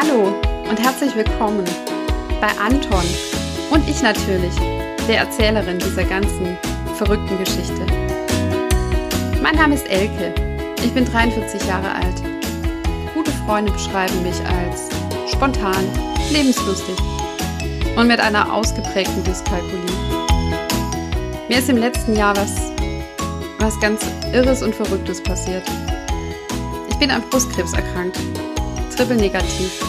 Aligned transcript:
Hallo 0.00 0.32
und 0.70 0.78
herzlich 0.78 1.16
willkommen 1.16 1.64
bei 2.40 2.46
Anton 2.60 3.02
und 3.72 3.88
ich 3.88 4.00
natürlich, 4.00 4.54
der 5.08 5.18
Erzählerin 5.18 5.80
dieser 5.80 6.04
ganzen 6.04 6.56
verrückten 6.94 7.36
Geschichte. 7.36 7.84
Mein 9.42 9.56
Name 9.56 9.74
ist 9.74 9.90
Elke, 9.90 10.32
ich 10.84 10.94
bin 10.94 11.04
43 11.04 11.66
Jahre 11.66 11.92
alt. 11.92 12.14
Gute 13.12 13.32
Freunde 13.44 13.72
beschreiben 13.72 14.22
mich 14.22 14.40
als 14.46 14.88
spontan, 15.32 15.84
lebenslustig 16.30 16.96
und 17.96 18.06
mit 18.06 18.20
einer 18.20 18.54
ausgeprägten 18.54 19.24
Dyskalkulie. 19.24 19.82
Mir 21.48 21.58
ist 21.58 21.68
im 21.68 21.76
letzten 21.76 22.14
Jahr 22.14 22.36
was, 22.36 22.54
was 23.58 23.80
ganz 23.80 24.06
Irres 24.32 24.62
und 24.62 24.76
Verrücktes 24.76 25.20
passiert. 25.20 25.64
Ich 26.88 26.96
bin 26.98 27.10
an 27.10 27.28
Brustkrebs 27.30 27.72
erkrankt 27.72 28.16
triple 28.98 29.16
negativ. 29.16 29.80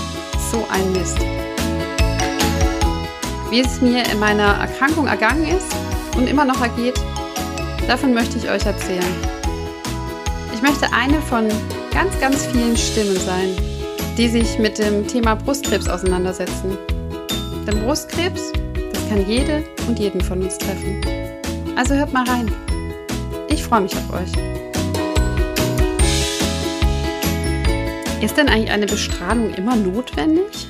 So 0.51 0.63
ein 0.71 0.91
Mist. 0.91 1.17
Wie 3.49 3.59
es 3.59 3.81
mir 3.81 4.03
in 4.11 4.19
meiner 4.19 4.59
Erkrankung 4.59 5.07
ergangen 5.07 5.47
ist 5.47 5.75
und 6.15 6.29
immer 6.29 6.45
noch 6.45 6.61
ergeht, 6.61 7.01
davon 7.87 8.13
möchte 8.13 8.37
ich 8.37 8.47
euch 8.47 8.63
erzählen. 8.67 9.15
Ich 10.53 10.61
möchte 10.61 10.93
eine 10.93 11.19
von 11.23 11.47
ganz, 11.91 12.19
ganz 12.19 12.45
vielen 12.45 12.77
Stimmen 12.77 13.17
sein, 13.17 13.55
die 14.15 14.27
sich 14.27 14.59
mit 14.59 14.77
dem 14.77 15.07
Thema 15.07 15.33
Brustkrebs 15.33 15.89
auseinandersetzen. 15.89 16.77
Denn 17.65 17.81
Brustkrebs, 17.83 18.53
das 18.93 19.09
kann 19.09 19.27
jede 19.27 19.63
und 19.87 19.97
jeden 19.97 20.21
von 20.21 20.43
uns 20.43 20.55
treffen. 20.59 21.01
Also 21.75 21.95
hört 21.95 22.13
mal 22.13 22.29
rein. 22.29 22.51
Ich 23.49 23.63
freue 23.63 23.81
mich 23.81 23.95
auf 23.95 24.13
euch. 24.13 24.58
Ist 28.21 28.35
denn 28.35 28.49
eigentlich 28.49 28.71
eine 28.71 28.85
Bestrahlung 28.85 29.53
immer 29.53 29.77
notwendig? 29.77 30.67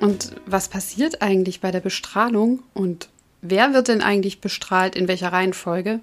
Und 0.00 0.32
was 0.44 0.68
passiert 0.68 1.22
eigentlich 1.22 1.60
bei 1.60 1.70
der 1.70 1.80
Bestrahlung? 1.80 2.62
Und 2.74 3.08
wer 3.40 3.72
wird 3.72 3.88
denn 3.88 4.02
eigentlich 4.02 4.42
bestrahlt 4.42 4.94
in 4.94 5.08
welcher 5.08 5.32
Reihenfolge? 5.32 6.00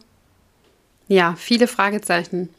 Ja, 1.07 1.35
viele 1.37 1.67
Fragezeichen. 1.67 2.49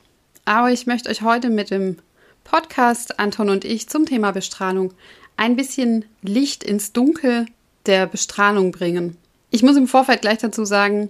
Aber 0.45 0.70
ich 0.70 0.86
möchte 0.86 1.11
euch 1.11 1.23
heute 1.23 1.51
mit 1.51 1.73
dem 1.73 1.97
Podcast 2.45 3.19
Anton 3.19 3.51
und 3.51 3.64
ich 3.64 3.89
zum 3.89 4.06
Thema 4.06 4.31
Bestrahlung 4.31 4.95
ein 5.36 5.56
bisschen 5.56 6.05
Licht 6.23 6.62
ins 6.62 6.92
Dunkel 6.92 7.47
der 7.86 8.06
Bestrahlung 8.06 8.70
bringen. 8.70 9.17
Ich 9.51 9.64
muss 9.64 9.77
im 9.77 9.89
Vorfeld 9.89 10.20
gleich 10.20 10.39
dazu 10.39 10.64
sagen, 10.64 11.08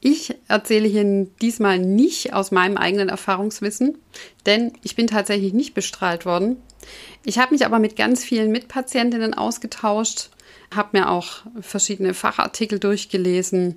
ich 0.00 0.34
erzähle 0.48 0.88
hier 0.88 1.26
diesmal 1.42 1.78
nicht 1.78 2.32
aus 2.32 2.50
meinem 2.50 2.76
eigenen 2.76 3.08
Erfahrungswissen, 3.08 3.98
denn 4.46 4.72
ich 4.82 4.96
bin 4.96 5.06
tatsächlich 5.06 5.52
nicht 5.52 5.74
bestrahlt 5.74 6.24
worden. 6.24 6.56
Ich 7.24 7.38
habe 7.38 7.52
mich 7.52 7.66
aber 7.66 7.78
mit 7.78 7.96
ganz 7.96 8.24
vielen 8.24 8.50
Mitpatientinnen 8.50 9.34
ausgetauscht, 9.34 10.30
habe 10.74 10.98
mir 10.98 11.10
auch 11.10 11.42
verschiedene 11.60 12.14
Fachartikel 12.14 12.78
durchgelesen, 12.78 13.76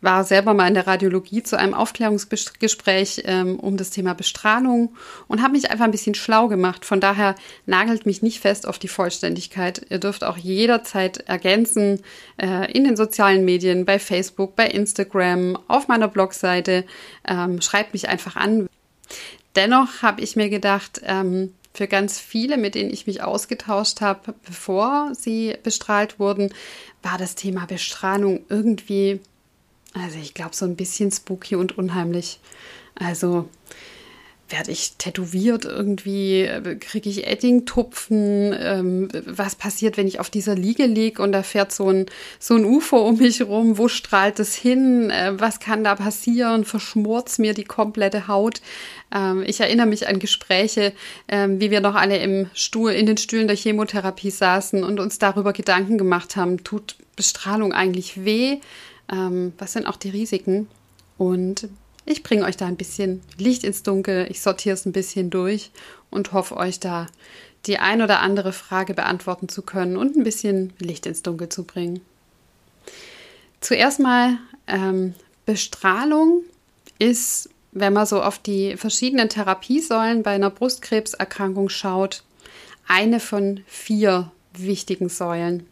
war 0.00 0.24
selber 0.24 0.54
mal 0.54 0.68
in 0.68 0.74
der 0.74 0.86
Radiologie 0.86 1.42
zu 1.42 1.58
einem 1.58 1.74
Aufklärungsgespräch 1.74 3.22
ähm, 3.24 3.58
um 3.58 3.76
das 3.76 3.90
Thema 3.90 4.14
Bestrahlung 4.14 4.94
und 5.28 5.42
habe 5.42 5.52
mich 5.52 5.70
einfach 5.70 5.84
ein 5.84 5.90
bisschen 5.90 6.14
schlau 6.14 6.48
gemacht. 6.48 6.84
Von 6.84 7.00
daher 7.00 7.34
nagelt 7.66 8.06
mich 8.06 8.22
nicht 8.22 8.40
fest 8.40 8.66
auf 8.66 8.78
die 8.78 8.88
Vollständigkeit. 8.88 9.86
Ihr 9.90 9.98
dürft 9.98 10.24
auch 10.24 10.36
jederzeit 10.36 11.18
ergänzen 11.28 12.02
äh, 12.38 12.70
in 12.72 12.84
den 12.84 12.96
sozialen 12.96 13.44
Medien, 13.44 13.84
bei 13.84 13.98
Facebook, 13.98 14.56
bei 14.56 14.66
Instagram, 14.66 15.58
auf 15.68 15.88
meiner 15.88 16.08
Blogseite. 16.08 16.84
Ähm, 17.28 17.60
schreibt 17.60 17.92
mich 17.92 18.08
einfach 18.08 18.36
an. 18.36 18.68
Dennoch 19.56 20.02
habe 20.02 20.22
ich 20.22 20.36
mir 20.36 20.48
gedacht, 20.48 21.00
ähm, 21.04 21.52
für 21.72 21.86
ganz 21.86 22.18
viele, 22.18 22.56
mit 22.56 22.74
denen 22.74 22.92
ich 22.92 23.06
mich 23.06 23.22
ausgetauscht 23.22 24.00
habe, 24.00 24.34
bevor 24.44 25.12
sie 25.14 25.56
bestrahlt 25.62 26.18
wurden, 26.18 26.52
war 27.02 27.16
das 27.16 27.36
Thema 27.36 27.66
Bestrahlung 27.66 28.44
irgendwie 28.48 29.20
also 29.94 30.18
ich 30.18 30.34
glaube 30.34 30.54
so 30.54 30.64
ein 30.64 30.76
bisschen 30.76 31.10
spooky 31.10 31.56
und 31.56 31.76
unheimlich. 31.76 32.40
Also 32.94 33.48
werde 34.50 34.72
ich 34.72 34.94
tätowiert 34.98 35.64
irgendwie, 35.64 36.48
kriege 36.80 37.08
ich 37.08 37.26
Eddingtupfen, 37.26 38.54
ähm, 38.58 39.08
was 39.26 39.54
passiert, 39.54 39.96
wenn 39.96 40.08
ich 40.08 40.20
auf 40.20 40.30
dieser 40.30 40.54
Liege 40.54 40.86
liege 40.86 41.22
und 41.22 41.32
da 41.32 41.42
fährt 41.42 41.72
so 41.72 41.88
ein, 41.88 42.06
so 42.38 42.54
ein 42.54 42.64
UFO 42.64 42.98
um 42.98 43.18
mich 43.18 43.42
rum, 43.42 43.78
wo 43.78 43.88
strahlt 43.88 44.40
es 44.40 44.54
hin, 44.54 45.10
äh, 45.10 45.38
was 45.38 45.60
kann 45.60 45.84
da 45.84 45.94
passieren, 45.94 46.64
verschmort 46.64 47.38
mir 47.38 47.54
die 47.54 47.64
komplette 47.64 48.28
Haut. 48.28 48.60
Ähm, 49.14 49.44
ich 49.46 49.60
erinnere 49.60 49.86
mich 49.86 50.08
an 50.08 50.18
Gespräche, 50.18 50.92
ähm, 51.28 51.60
wie 51.60 51.70
wir 51.70 51.80
noch 51.80 51.94
alle 51.94 52.18
im 52.18 52.50
Stuhl, 52.54 52.92
in 52.92 53.06
den 53.06 53.18
Stühlen 53.18 53.46
der 53.46 53.56
Chemotherapie 53.56 54.30
saßen 54.30 54.82
und 54.82 55.00
uns 55.00 55.18
darüber 55.18 55.52
Gedanken 55.52 55.98
gemacht 55.98 56.36
haben, 56.36 56.64
tut 56.64 56.96
Bestrahlung 57.14 57.72
eigentlich 57.72 58.24
weh? 58.24 58.58
Ähm, 59.10 59.52
was 59.58 59.72
sind 59.72 59.86
auch 59.86 59.96
die 59.96 60.10
Risiken. 60.10 60.68
Und 61.18 61.68
ich 62.06 62.22
bringe 62.22 62.44
euch 62.44 62.56
da 62.56 62.66
ein 62.66 62.76
bisschen 62.76 63.22
Licht 63.38 63.64
ins 63.64 63.82
Dunkel, 63.82 64.26
ich 64.30 64.40
sortiere 64.40 64.74
es 64.74 64.86
ein 64.86 64.92
bisschen 64.92 65.30
durch 65.30 65.70
und 66.10 66.32
hoffe 66.32 66.56
euch 66.56 66.80
da 66.80 67.06
die 67.66 67.78
ein 67.78 68.00
oder 68.00 68.20
andere 68.20 68.52
Frage 68.52 68.94
beantworten 68.94 69.48
zu 69.48 69.62
können 69.62 69.96
und 69.96 70.16
ein 70.16 70.24
bisschen 70.24 70.72
Licht 70.78 71.06
ins 71.06 71.22
Dunkel 71.22 71.50
zu 71.50 71.64
bringen. 71.64 72.00
Zuerst 73.60 74.00
mal, 74.00 74.38
ähm, 74.66 75.14
Bestrahlung 75.44 76.42
ist, 76.98 77.50
wenn 77.72 77.92
man 77.92 78.06
so 78.06 78.22
auf 78.22 78.38
die 78.38 78.76
verschiedenen 78.76 79.28
Therapiesäulen 79.28 80.22
bei 80.22 80.30
einer 80.30 80.50
Brustkrebserkrankung 80.50 81.68
schaut, 81.68 82.22
eine 82.88 83.20
von 83.20 83.60
vier 83.66 84.32
wichtigen 84.54 85.08
Säulen. 85.08 85.66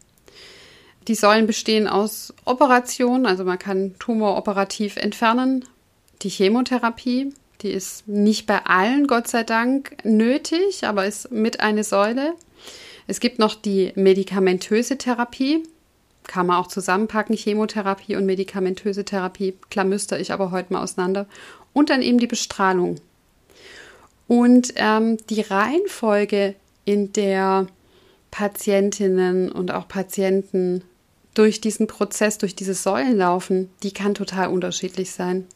Die 1.07 1.15
Säulen 1.15 1.47
bestehen 1.47 1.87
aus 1.87 2.33
Operationen, 2.45 3.25
also 3.25 3.43
man 3.43 3.57
kann 3.57 3.95
Tumor 3.99 4.37
operativ 4.37 4.97
entfernen. 4.97 5.65
Die 6.21 6.29
Chemotherapie, 6.29 7.33
die 7.61 7.71
ist 7.71 8.07
nicht 8.07 8.45
bei 8.45 8.65
allen, 8.65 9.07
Gott 9.07 9.27
sei 9.27 9.43
Dank, 9.43 9.97
nötig, 10.03 10.85
aber 10.85 11.05
ist 11.05 11.31
mit 11.31 11.61
eine 11.61 11.83
Säule. 11.83 12.33
Es 13.07 13.19
gibt 13.19 13.39
noch 13.39 13.55
die 13.55 13.91
medikamentöse 13.95 14.97
Therapie, 14.97 15.63
kann 16.27 16.45
man 16.45 16.57
auch 16.57 16.67
zusammenpacken, 16.67 17.35
Chemotherapie 17.35 18.15
und 18.15 18.25
medikamentöse 18.25 19.03
Therapie, 19.03 19.55
klamüster 19.71 20.19
ich 20.19 20.31
aber 20.31 20.51
heute 20.51 20.73
mal 20.73 20.83
auseinander. 20.83 21.25
Und 21.73 21.89
dann 21.89 22.03
eben 22.03 22.19
die 22.19 22.27
Bestrahlung. 22.27 22.97
Und 24.27 24.73
ähm, 24.75 25.17
die 25.27 25.41
Reihenfolge, 25.41 26.55
in 26.85 27.13
der 27.13 27.67
Patientinnen 28.31 29.51
und 29.51 29.71
auch 29.71 29.87
Patienten 29.87 30.83
durch 31.33 31.61
diesen 31.61 31.87
Prozess, 31.87 32.37
durch 32.37 32.55
diese 32.55 32.73
Säulen 32.73 33.17
laufen, 33.17 33.69
die 33.83 33.91
kann 33.91 34.13
total 34.13 34.49
unterschiedlich 34.49 35.11
sein. 35.11 35.47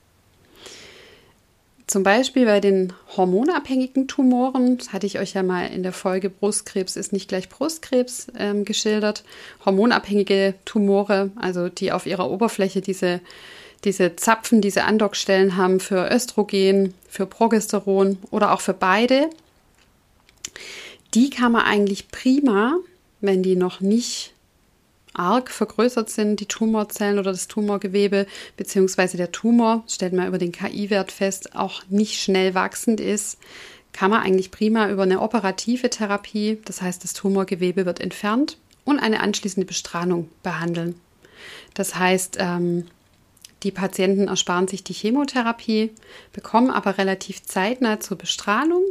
Zum 1.87 2.03
Beispiel 2.03 2.45
bei 2.45 2.61
den 2.61 2.93
hormonabhängigen 3.17 4.07
Tumoren, 4.07 4.77
das 4.77 4.93
hatte 4.93 5.05
ich 5.05 5.19
euch 5.19 5.33
ja 5.33 5.43
mal 5.43 5.65
in 5.67 5.83
der 5.83 5.91
Folge 5.91 6.29
Brustkrebs 6.29 6.95
ist 6.95 7.11
nicht 7.11 7.27
gleich 7.27 7.49
Brustkrebs 7.49 8.27
ähm, 8.37 8.63
geschildert. 8.63 9.23
Hormonabhängige 9.65 10.53
Tumore, 10.63 11.31
also 11.35 11.67
die 11.67 11.91
auf 11.91 12.05
ihrer 12.05 12.31
Oberfläche 12.31 12.79
diese, 12.79 13.19
diese 13.83 14.15
Zapfen, 14.15 14.61
diese 14.61 14.85
Andockstellen 14.85 15.57
haben 15.57 15.81
für 15.81 16.09
Östrogen, 16.09 16.93
für 17.09 17.25
Progesteron 17.25 18.17
oder 18.31 18.53
auch 18.53 18.61
für 18.61 18.73
beide, 18.73 19.29
die 21.13 21.29
kann 21.29 21.51
man 21.51 21.63
eigentlich 21.63 22.09
prima, 22.09 22.77
wenn 23.21 23.43
die 23.43 23.55
noch 23.55 23.81
nicht 23.81 24.33
arg 25.13 25.51
vergrößert 25.51 26.09
sind, 26.09 26.39
die 26.39 26.47
Tumorzellen 26.47 27.19
oder 27.19 27.31
das 27.31 27.47
Tumorgewebe, 27.47 28.25
beziehungsweise 28.57 29.17
der 29.17 29.31
Tumor, 29.31 29.83
stellt 29.87 30.13
man 30.13 30.27
über 30.27 30.39
den 30.39 30.51
KI-Wert 30.51 31.11
fest, 31.11 31.55
auch 31.55 31.83
nicht 31.89 32.19
schnell 32.19 32.55
wachsend 32.55 32.99
ist, 32.99 33.37
kann 33.91 34.09
man 34.09 34.23
eigentlich 34.23 34.49
prima 34.49 34.89
über 34.89 35.03
eine 35.03 35.21
operative 35.21 35.89
Therapie, 35.91 36.59
das 36.65 36.81
heißt 36.81 37.03
das 37.03 37.13
Tumorgewebe 37.13 37.85
wird 37.85 37.99
entfernt, 37.99 38.57
und 38.85 38.99
eine 38.99 39.21
anschließende 39.21 39.67
Bestrahlung 39.67 40.29
behandeln. 40.41 40.95
Das 41.75 41.95
heißt, 41.95 42.37
ähm, 42.39 42.87
die 43.61 43.71
Patienten 43.71 44.27
ersparen 44.27 44.67
sich 44.67 44.83
die 44.83 44.93
Chemotherapie, 44.93 45.91
bekommen 46.33 46.69
aber 46.69 46.97
relativ 46.97 47.43
zeitnah 47.43 47.99
zur 47.99 48.17
Bestrahlung 48.17 48.83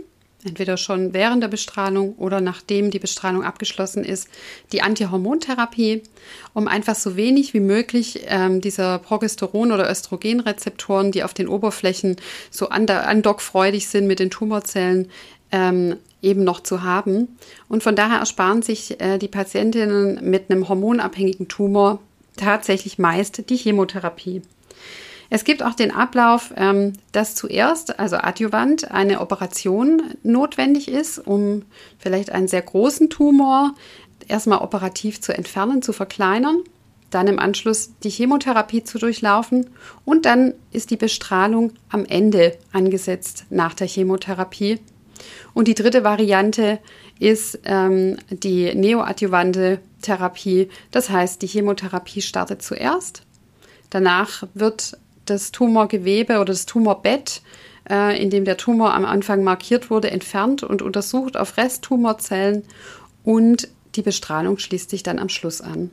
entweder 0.44 0.76
schon 0.76 1.12
während 1.14 1.42
der 1.42 1.48
Bestrahlung 1.48 2.14
oder 2.16 2.40
nachdem 2.40 2.90
die 2.90 2.98
Bestrahlung 2.98 3.44
abgeschlossen 3.44 4.04
ist, 4.04 4.28
die 4.72 4.82
Antihormontherapie, 4.82 6.02
um 6.52 6.68
einfach 6.68 6.96
so 6.96 7.16
wenig 7.16 7.54
wie 7.54 7.60
möglich 7.60 8.24
ähm, 8.26 8.60
dieser 8.60 8.96
Progesteron- 8.96 9.72
oder 9.72 9.90
Östrogenrezeptoren, 9.90 11.12
die 11.12 11.24
auf 11.24 11.34
den 11.34 11.48
Oberflächen 11.48 12.16
so 12.50 12.68
andockfreudig 12.68 13.88
sind 13.88 14.06
mit 14.06 14.18
den 14.18 14.30
Tumorzellen, 14.30 15.10
ähm, 15.52 15.96
eben 16.22 16.44
noch 16.44 16.60
zu 16.60 16.82
haben. 16.82 17.36
Und 17.68 17.82
von 17.82 17.96
daher 17.96 18.18
ersparen 18.18 18.62
sich 18.62 19.00
äh, 19.00 19.18
die 19.18 19.28
Patientinnen 19.28 20.28
mit 20.28 20.50
einem 20.50 20.68
hormonabhängigen 20.68 21.48
Tumor 21.48 22.00
tatsächlich 22.36 22.98
meist 22.98 23.50
die 23.50 23.56
Chemotherapie. 23.56 24.42
Es 25.34 25.44
gibt 25.44 25.62
auch 25.62 25.72
den 25.72 25.92
Ablauf, 25.92 26.52
ähm, 26.58 26.92
dass 27.12 27.34
zuerst, 27.34 27.98
also 27.98 28.16
adjuvant, 28.16 28.90
eine 28.90 29.18
Operation 29.22 30.02
notwendig 30.22 30.88
ist, 30.88 31.18
um 31.18 31.62
vielleicht 31.98 32.30
einen 32.32 32.48
sehr 32.48 32.60
großen 32.60 33.08
Tumor 33.08 33.74
erstmal 34.28 34.58
operativ 34.58 35.22
zu 35.22 35.34
entfernen, 35.34 35.80
zu 35.80 35.94
verkleinern, 35.94 36.58
dann 37.08 37.28
im 37.28 37.38
Anschluss 37.38 37.92
die 38.04 38.10
Chemotherapie 38.10 38.84
zu 38.84 38.98
durchlaufen 38.98 39.70
und 40.04 40.26
dann 40.26 40.52
ist 40.70 40.90
die 40.90 40.98
Bestrahlung 40.98 41.72
am 41.88 42.04
Ende 42.04 42.58
angesetzt 42.74 43.46
nach 43.48 43.72
der 43.72 43.86
Chemotherapie. 43.86 44.80
Und 45.54 45.66
die 45.66 45.74
dritte 45.74 46.04
Variante 46.04 46.78
ist 47.18 47.58
ähm, 47.64 48.18
die 48.28 48.74
neoadjuvante 48.74 49.80
Therapie. 50.02 50.68
Das 50.90 51.08
heißt, 51.08 51.40
die 51.40 51.46
Chemotherapie 51.46 52.20
startet 52.20 52.60
zuerst. 52.60 53.22
Danach 53.88 54.46
wird 54.52 54.98
das 55.26 55.52
Tumorgewebe 55.52 56.34
oder 56.34 56.46
das 56.46 56.66
Tumorbett, 56.66 57.42
äh, 57.88 58.20
in 58.20 58.30
dem 58.30 58.44
der 58.44 58.56
Tumor 58.56 58.94
am 58.94 59.04
Anfang 59.04 59.44
markiert 59.44 59.90
wurde, 59.90 60.10
entfernt 60.10 60.62
und 60.62 60.82
untersucht 60.82 61.36
auf 61.36 61.56
Resttumorzellen 61.56 62.64
und 63.24 63.68
die 63.94 64.02
Bestrahlung 64.02 64.58
schließt 64.58 64.90
sich 64.90 65.02
dann 65.02 65.18
am 65.18 65.28
Schluss 65.28 65.60
an. 65.60 65.90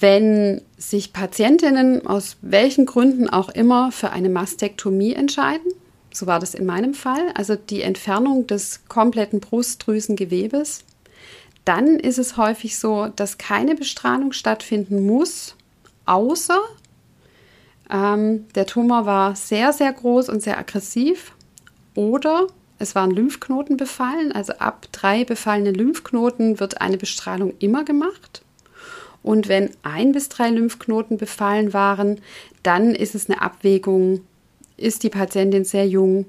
Wenn 0.00 0.62
sich 0.76 1.12
Patientinnen 1.12 2.06
aus 2.06 2.36
welchen 2.40 2.86
Gründen 2.86 3.28
auch 3.28 3.48
immer 3.48 3.90
für 3.90 4.10
eine 4.10 4.28
Mastektomie 4.28 5.12
entscheiden, 5.12 5.72
so 6.12 6.26
war 6.26 6.40
das 6.40 6.54
in 6.54 6.66
meinem 6.66 6.94
Fall, 6.94 7.32
also 7.34 7.56
die 7.56 7.82
Entfernung 7.82 8.46
des 8.46 8.80
kompletten 8.88 9.40
Brustdrüsengewebes, 9.40 10.84
dann 11.64 11.98
ist 11.98 12.18
es 12.18 12.36
häufig 12.36 12.78
so, 12.78 13.08
dass 13.14 13.38
keine 13.38 13.74
Bestrahlung 13.74 14.32
stattfinden 14.32 15.04
muss, 15.04 15.54
außer 16.06 16.60
ähm, 17.90 18.46
der 18.54 18.66
Tumor 18.66 19.06
war 19.06 19.36
sehr, 19.36 19.72
sehr 19.72 19.92
groß 19.92 20.28
und 20.28 20.42
sehr 20.42 20.58
aggressiv 20.58 21.32
oder 21.94 22.46
es 22.78 22.94
waren 22.94 23.10
Lymphknoten 23.10 23.76
befallen. 23.76 24.32
Also 24.32 24.54
ab 24.54 24.86
drei 24.92 25.24
befallene 25.24 25.72
Lymphknoten 25.72 26.60
wird 26.60 26.80
eine 26.80 26.96
Bestrahlung 26.96 27.54
immer 27.58 27.84
gemacht. 27.84 28.42
Und 29.22 29.48
wenn 29.48 29.70
ein 29.82 30.12
bis 30.12 30.28
drei 30.28 30.50
Lymphknoten 30.50 31.16
befallen 31.16 31.72
waren, 31.72 32.20
dann 32.62 32.94
ist 32.94 33.14
es 33.14 33.28
eine 33.28 33.42
Abwägung, 33.42 34.20
ist 34.76 35.02
die 35.02 35.10
Patientin 35.10 35.64
sehr 35.64 35.88
jung, 35.88 36.26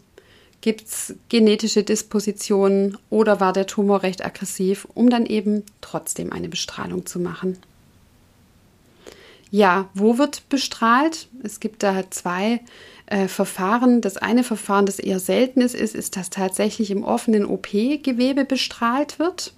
gibt 0.62 0.88
es 0.88 1.16
genetische 1.30 1.84
Dispositionen 1.84 2.98
oder 3.10 3.40
war 3.40 3.54
der 3.54 3.68
Tumor 3.68 4.04
recht 4.04 4.26
aggressiv, 4.26 4.88
um 4.96 5.10
dann 5.10 5.26
eben 5.26 5.64
trotzdem 5.82 6.32
eine 6.34 6.50
Bestrahlung 6.50 7.06
zu 7.06 7.20
machen. 7.20 7.58
Ja, 9.52 9.90
wo 9.94 10.18
wird 10.18 10.48
bestrahlt? 10.50 11.28
Es 11.44 11.60
gibt 11.60 11.82
da 11.82 12.10
zwei 12.12 12.62
äh, 13.08 13.28
Verfahren. 13.28 14.02
Das 14.02 14.18
eine 14.18 14.44
Verfahren, 14.44 14.86
das 14.86 15.00
eher 15.00 15.20
selten 15.20 15.62
ist, 15.62 15.76
ist, 15.76 16.16
dass 16.16 16.30
tatsächlich 16.30 16.92
im 16.92 17.04
offenen 17.04 17.46
OP-Gewebe 17.46 18.46
bestrahlt 18.46 19.18
wird. 19.18 19.54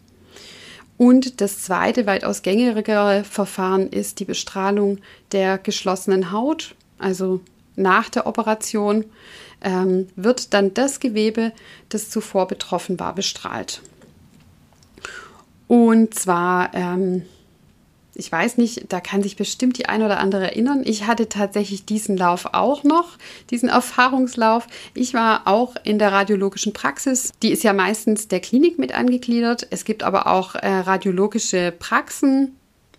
Und 0.97 1.41
das 1.41 1.63
zweite, 1.63 2.05
weitaus 2.05 2.43
gängigere 2.43 3.23
Verfahren 3.23 3.89
ist 3.89 4.19
die 4.19 4.25
Bestrahlung 4.25 4.99
der 5.31 5.57
geschlossenen 5.57 6.31
Haut, 6.31 6.75
also 6.99 7.41
nach 7.75 8.09
der 8.09 8.27
Operation 8.27 9.05
ähm, 9.61 10.07
wird 10.15 10.53
dann 10.53 10.73
das 10.73 10.99
Gewebe, 10.99 11.53
das 11.89 12.09
zuvor 12.09 12.47
betroffen 12.47 12.99
war, 12.99 13.15
bestrahlt. 13.15 13.81
Und 15.67 16.13
zwar 16.13 16.73
ähm, 16.73 17.23
ich 18.13 18.31
weiß 18.31 18.57
nicht, 18.57 18.91
da 18.91 18.99
kann 18.99 19.23
sich 19.23 19.35
bestimmt 19.35 19.77
die 19.77 19.85
ein 19.85 20.03
oder 20.03 20.19
andere 20.19 20.43
erinnern. 20.43 20.81
Ich 20.83 21.07
hatte 21.07 21.29
tatsächlich 21.29 21.85
diesen 21.85 22.17
Lauf 22.17 22.49
auch 22.53 22.83
noch, 22.83 23.17
diesen 23.49 23.69
Erfahrungslauf. 23.69 24.67
Ich 24.93 25.13
war 25.13 25.47
auch 25.47 25.75
in 25.83 25.97
der 25.97 26.11
radiologischen 26.11 26.73
Praxis. 26.73 27.31
Die 27.41 27.51
ist 27.51 27.63
ja 27.63 27.73
meistens 27.73 28.27
der 28.27 28.41
Klinik 28.41 28.77
mit 28.77 28.93
angegliedert. 28.93 29.67
Es 29.69 29.85
gibt 29.85 30.03
aber 30.03 30.27
auch 30.27 30.55
äh, 30.55 30.67
radiologische 30.67 31.73
Praxen. 31.77 32.55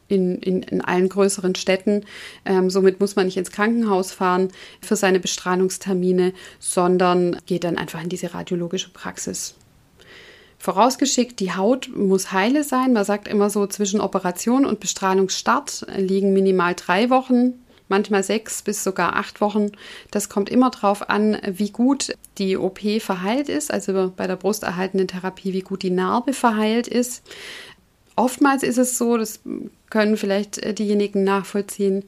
In, 0.09 0.37
in, 0.41 0.63
in 0.63 0.83
allen 0.83 1.09
größeren 1.09 1.55
Städten. 1.55 2.05
Ähm, 2.45 2.69
somit 2.69 3.01
muss 3.01 3.17
man 3.17 3.25
nicht 3.25 3.39
ins 3.39 3.51
Krankenhaus 3.51 4.13
fahren 4.13 4.49
für 4.83 4.95
seine 4.95 5.21
Bestrahlungstermine, 5.21 6.35
sondern 6.59 7.39
geht 7.47 7.65
dann 7.65 7.79
einfach 7.79 8.03
in 8.03 8.11
diese 8.11 8.35
radiologische 8.35 8.91
Praxis. 8.91 9.55
Vorausgeschickt, 10.63 11.41
die 11.41 11.57
Haut 11.57 11.91
muss 11.93 12.31
heile 12.31 12.63
sein. 12.63 12.93
Man 12.93 13.05
sagt 13.05 13.27
immer 13.27 13.51
so, 13.51 13.67
zwischen 13.67 14.01
Operation 14.01 14.65
und 14.65 14.79
Bestrahlungsstart 14.79 15.87
liegen 15.97 16.33
minimal 16.33 16.77
drei 16.77 17.11
Wochen, 17.11 17.55
manchmal 17.89 18.23
sechs 18.23 18.63
bis 18.63 18.85
sogar 18.85 19.17
acht 19.17 19.41
Wochen. 19.41 19.73
Das 20.13 20.29
kommt 20.29 20.49
immer 20.49 20.71
darauf 20.71 21.11
an, 21.11 21.37
wie 21.49 21.71
gut 21.71 22.17
die 22.39 22.57
OP 22.57 22.79
verheilt 23.01 23.49
ist, 23.49 23.73
also 23.73 24.13
bei 24.17 24.29
der 24.29 24.37
brusterhaltenden 24.37 25.09
Therapie, 25.09 25.53
wie 25.53 25.63
gut 25.63 25.83
die 25.83 25.91
Narbe 25.91 26.33
verheilt 26.33 26.87
ist. 26.87 27.25
Oftmals 28.15 28.63
ist 28.63 28.79
es 28.79 28.97
so, 28.97 29.17
das 29.17 29.41
können 29.91 30.17
vielleicht 30.17 30.79
diejenigen 30.79 31.25
nachvollziehen, 31.25 32.05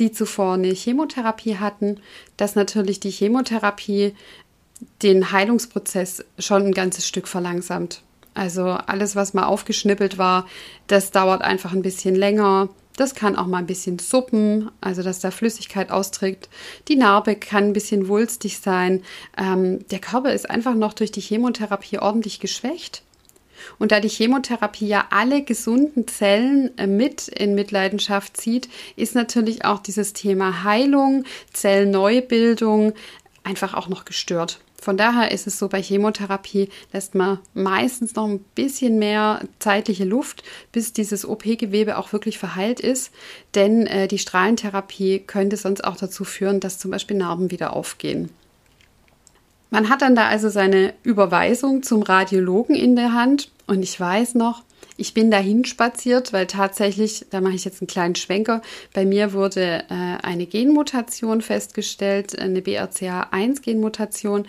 die 0.00 0.10
zuvor 0.10 0.54
eine 0.54 0.72
Chemotherapie 0.72 1.58
hatten, 1.58 2.00
dass 2.36 2.56
natürlich 2.56 2.98
die 2.98 3.10
Chemotherapie 3.10 4.14
den 5.02 5.32
Heilungsprozess 5.32 6.24
schon 6.38 6.66
ein 6.66 6.72
ganzes 6.72 7.06
Stück 7.06 7.28
verlangsamt. 7.28 8.02
Also 8.34 8.64
alles, 8.64 9.14
was 9.14 9.34
mal 9.34 9.44
aufgeschnippelt 9.44 10.18
war, 10.18 10.46
das 10.86 11.10
dauert 11.10 11.42
einfach 11.42 11.72
ein 11.72 11.82
bisschen 11.82 12.14
länger. 12.14 12.68
Das 12.96 13.14
kann 13.14 13.36
auch 13.36 13.46
mal 13.46 13.58
ein 13.58 13.66
bisschen 13.66 13.98
suppen, 13.98 14.70
also 14.80 15.02
dass 15.02 15.20
da 15.20 15.30
Flüssigkeit 15.30 15.90
austrägt. 15.90 16.48
Die 16.88 16.96
Narbe 16.96 17.36
kann 17.36 17.64
ein 17.64 17.72
bisschen 17.72 18.08
wulstig 18.08 18.58
sein. 18.58 19.02
Ähm, 19.36 19.86
der 19.88 19.98
Körper 19.98 20.32
ist 20.32 20.48
einfach 20.48 20.74
noch 20.74 20.92
durch 20.92 21.10
die 21.10 21.20
Chemotherapie 21.20 21.98
ordentlich 21.98 22.40
geschwächt. 22.40 23.02
Und 23.78 23.92
da 23.92 24.00
die 24.00 24.08
Chemotherapie 24.08 24.88
ja 24.88 25.06
alle 25.10 25.42
gesunden 25.42 26.06
Zellen 26.08 26.76
äh, 26.78 26.86
mit 26.86 27.28
in 27.28 27.54
Mitleidenschaft 27.54 28.36
zieht, 28.36 28.68
ist 28.96 29.14
natürlich 29.14 29.64
auch 29.64 29.78
dieses 29.78 30.12
Thema 30.12 30.64
Heilung, 30.64 31.24
Zellneubildung 31.52 32.92
einfach 33.44 33.74
auch 33.74 33.88
noch 33.88 34.04
gestört. 34.04 34.60
Von 34.82 34.96
daher 34.96 35.30
ist 35.30 35.46
es 35.46 35.60
so, 35.60 35.68
bei 35.68 35.80
Chemotherapie 35.80 36.68
lässt 36.92 37.14
man 37.14 37.38
meistens 37.54 38.16
noch 38.16 38.26
ein 38.26 38.40
bisschen 38.56 38.98
mehr 38.98 39.42
zeitliche 39.60 40.04
Luft, 40.04 40.42
bis 40.72 40.92
dieses 40.92 41.24
OP-Gewebe 41.24 41.96
auch 41.96 42.12
wirklich 42.12 42.36
verheilt 42.36 42.80
ist. 42.80 43.12
Denn 43.54 43.86
äh, 43.86 44.08
die 44.08 44.18
Strahlentherapie 44.18 45.20
könnte 45.20 45.56
sonst 45.56 45.84
auch 45.84 45.96
dazu 45.96 46.24
führen, 46.24 46.58
dass 46.58 46.80
zum 46.80 46.90
Beispiel 46.90 47.16
Narben 47.16 47.52
wieder 47.52 47.76
aufgehen. 47.76 48.30
Man 49.70 49.88
hat 49.88 50.02
dann 50.02 50.16
da 50.16 50.26
also 50.26 50.48
seine 50.48 50.94
Überweisung 51.04 51.84
zum 51.84 52.02
Radiologen 52.02 52.74
in 52.74 52.96
der 52.96 53.12
Hand. 53.12 53.52
Und 53.68 53.84
ich 53.84 54.00
weiß 54.00 54.34
noch, 54.34 54.64
ich 54.96 55.14
bin 55.14 55.30
dahin 55.30 55.64
spaziert, 55.64 56.32
weil 56.32 56.46
tatsächlich, 56.46 57.26
da 57.30 57.40
mache 57.40 57.54
ich 57.54 57.64
jetzt 57.64 57.80
einen 57.80 57.88
kleinen 57.88 58.14
Schwenker, 58.14 58.62
bei 58.92 59.04
mir 59.04 59.32
wurde 59.32 59.84
äh, 59.88 60.18
eine 60.22 60.46
Genmutation 60.46 61.40
festgestellt, 61.40 62.38
eine 62.38 62.60
BRCA1-Genmutation. 62.60 64.46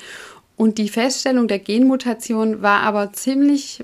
Und 0.56 0.78
die 0.78 0.90
Feststellung 0.90 1.48
der 1.48 1.60
Genmutation 1.60 2.62
war 2.62 2.82
aber 2.82 3.14
ziemlich, 3.14 3.84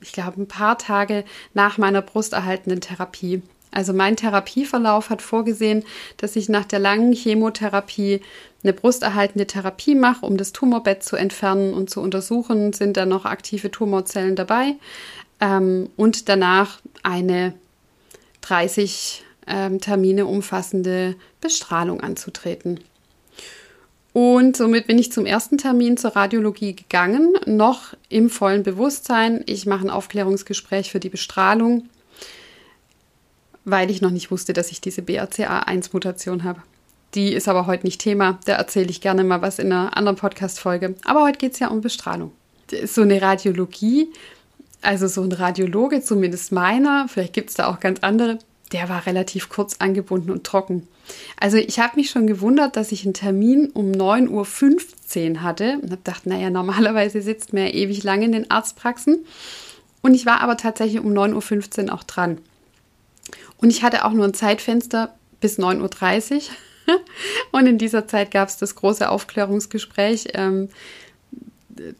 ich 0.00 0.12
glaube, 0.12 0.42
ein 0.42 0.48
paar 0.48 0.78
Tage 0.78 1.24
nach 1.54 1.78
meiner 1.78 2.02
brusterhaltenden 2.02 2.80
Therapie. 2.80 3.42
Also 3.70 3.92
mein 3.92 4.14
Therapieverlauf 4.14 5.10
hat 5.10 5.20
vorgesehen, 5.20 5.84
dass 6.18 6.36
ich 6.36 6.48
nach 6.48 6.64
der 6.64 6.78
langen 6.78 7.12
Chemotherapie 7.12 8.20
eine 8.62 8.72
brusterhaltende 8.72 9.48
Therapie 9.48 9.96
mache, 9.96 10.24
um 10.24 10.36
das 10.36 10.52
Tumorbett 10.52 11.02
zu 11.02 11.16
entfernen 11.16 11.74
und 11.74 11.90
zu 11.90 12.00
untersuchen, 12.00 12.72
sind 12.72 12.96
da 12.96 13.04
noch 13.04 13.24
aktive 13.24 13.72
Tumorzellen 13.72 14.36
dabei 14.36 14.76
ähm, 15.44 15.90
und 15.96 16.28
danach 16.28 16.80
eine 17.02 17.54
30 18.40 19.22
ähm, 19.46 19.80
Termine 19.80 20.24
umfassende 20.26 21.16
Bestrahlung 21.40 22.00
anzutreten. 22.00 22.80
Und 24.14 24.56
somit 24.56 24.86
bin 24.86 24.98
ich 24.98 25.12
zum 25.12 25.26
ersten 25.26 25.58
Termin 25.58 25.96
zur 25.96 26.14
Radiologie 26.14 26.74
gegangen, 26.74 27.34
noch 27.46 27.94
im 28.08 28.30
vollen 28.30 28.62
Bewusstsein. 28.62 29.42
Ich 29.46 29.66
mache 29.66 29.84
ein 29.84 29.90
Aufklärungsgespräch 29.90 30.90
für 30.90 31.00
die 31.00 31.08
Bestrahlung, 31.08 31.88
weil 33.64 33.90
ich 33.90 34.00
noch 34.00 34.12
nicht 34.12 34.30
wusste, 34.30 34.52
dass 34.52 34.70
ich 34.70 34.80
diese 34.80 35.02
BRCA1-Mutation 35.02 36.44
habe. 36.44 36.62
Die 37.14 37.32
ist 37.32 37.48
aber 37.48 37.66
heute 37.66 37.86
nicht 37.86 38.00
Thema. 38.00 38.38
Da 38.46 38.54
erzähle 38.54 38.88
ich 38.88 39.00
gerne 39.00 39.24
mal 39.24 39.42
was 39.42 39.58
in 39.58 39.72
einer 39.72 39.96
anderen 39.96 40.16
Podcast-Folge. 40.16 40.94
Aber 41.04 41.22
heute 41.22 41.38
geht 41.38 41.52
es 41.54 41.58
ja 41.58 41.68
um 41.68 41.80
Bestrahlung. 41.80 42.32
So 42.86 43.02
eine 43.02 43.20
Radiologie 43.20 44.08
also 44.84 45.06
so 45.06 45.22
ein 45.22 45.32
Radiologe, 45.32 46.02
zumindest 46.02 46.52
meiner, 46.52 47.08
vielleicht 47.08 47.32
gibt 47.32 47.50
es 47.50 47.56
da 47.56 47.68
auch 47.68 47.80
ganz 47.80 48.00
andere, 48.00 48.38
der 48.72 48.88
war 48.88 49.06
relativ 49.06 49.48
kurz 49.48 49.76
angebunden 49.78 50.30
und 50.30 50.44
trocken. 50.44 50.88
Also 51.38 51.58
ich 51.58 51.78
habe 51.78 51.96
mich 51.96 52.10
schon 52.10 52.26
gewundert, 52.26 52.76
dass 52.76 52.92
ich 52.92 53.04
einen 53.04 53.14
Termin 53.14 53.70
um 53.70 53.92
9.15 53.92 55.30
Uhr 55.30 55.42
hatte 55.42 55.74
und 55.74 55.90
habe 55.90 55.96
gedacht, 55.96 56.26
naja, 56.26 56.50
normalerweise 56.50 57.20
sitzt 57.20 57.52
man 57.52 57.64
ja 57.64 57.68
ewig 57.70 58.02
lange 58.02 58.24
in 58.24 58.32
den 58.32 58.50
Arztpraxen. 58.50 59.24
Und 60.02 60.14
ich 60.14 60.26
war 60.26 60.40
aber 60.40 60.56
tatsächlich 60.56 61.00
um 61.00 61.12
9.15 61.12 61.86
Uhr 61.86 61.94
auch 61.94 62.04
dran. 62.04 62.38
Und 63.58 63.70
ich 63.70 63.82
hatte 63.82 64.04
auch 64.04 64.12
nur 64.12 64.24
ein 64.24 64.34
Zeitfenster 64.34 65.14
bis 65.40 65.58
9.30 65.58 66.34
Uhr. 66.34 66.40
Und 67.52 67.66
in 67.66 67.78
dieser 67.78 68.06
Zeit 68.06 68.30
gab 68.30 68.48
es 68.48 68.58
das 68.58 68.74
große 68.74 69.08
Aufklärungsgespräch, 69.08 70.28
ähm, 70.34 70.68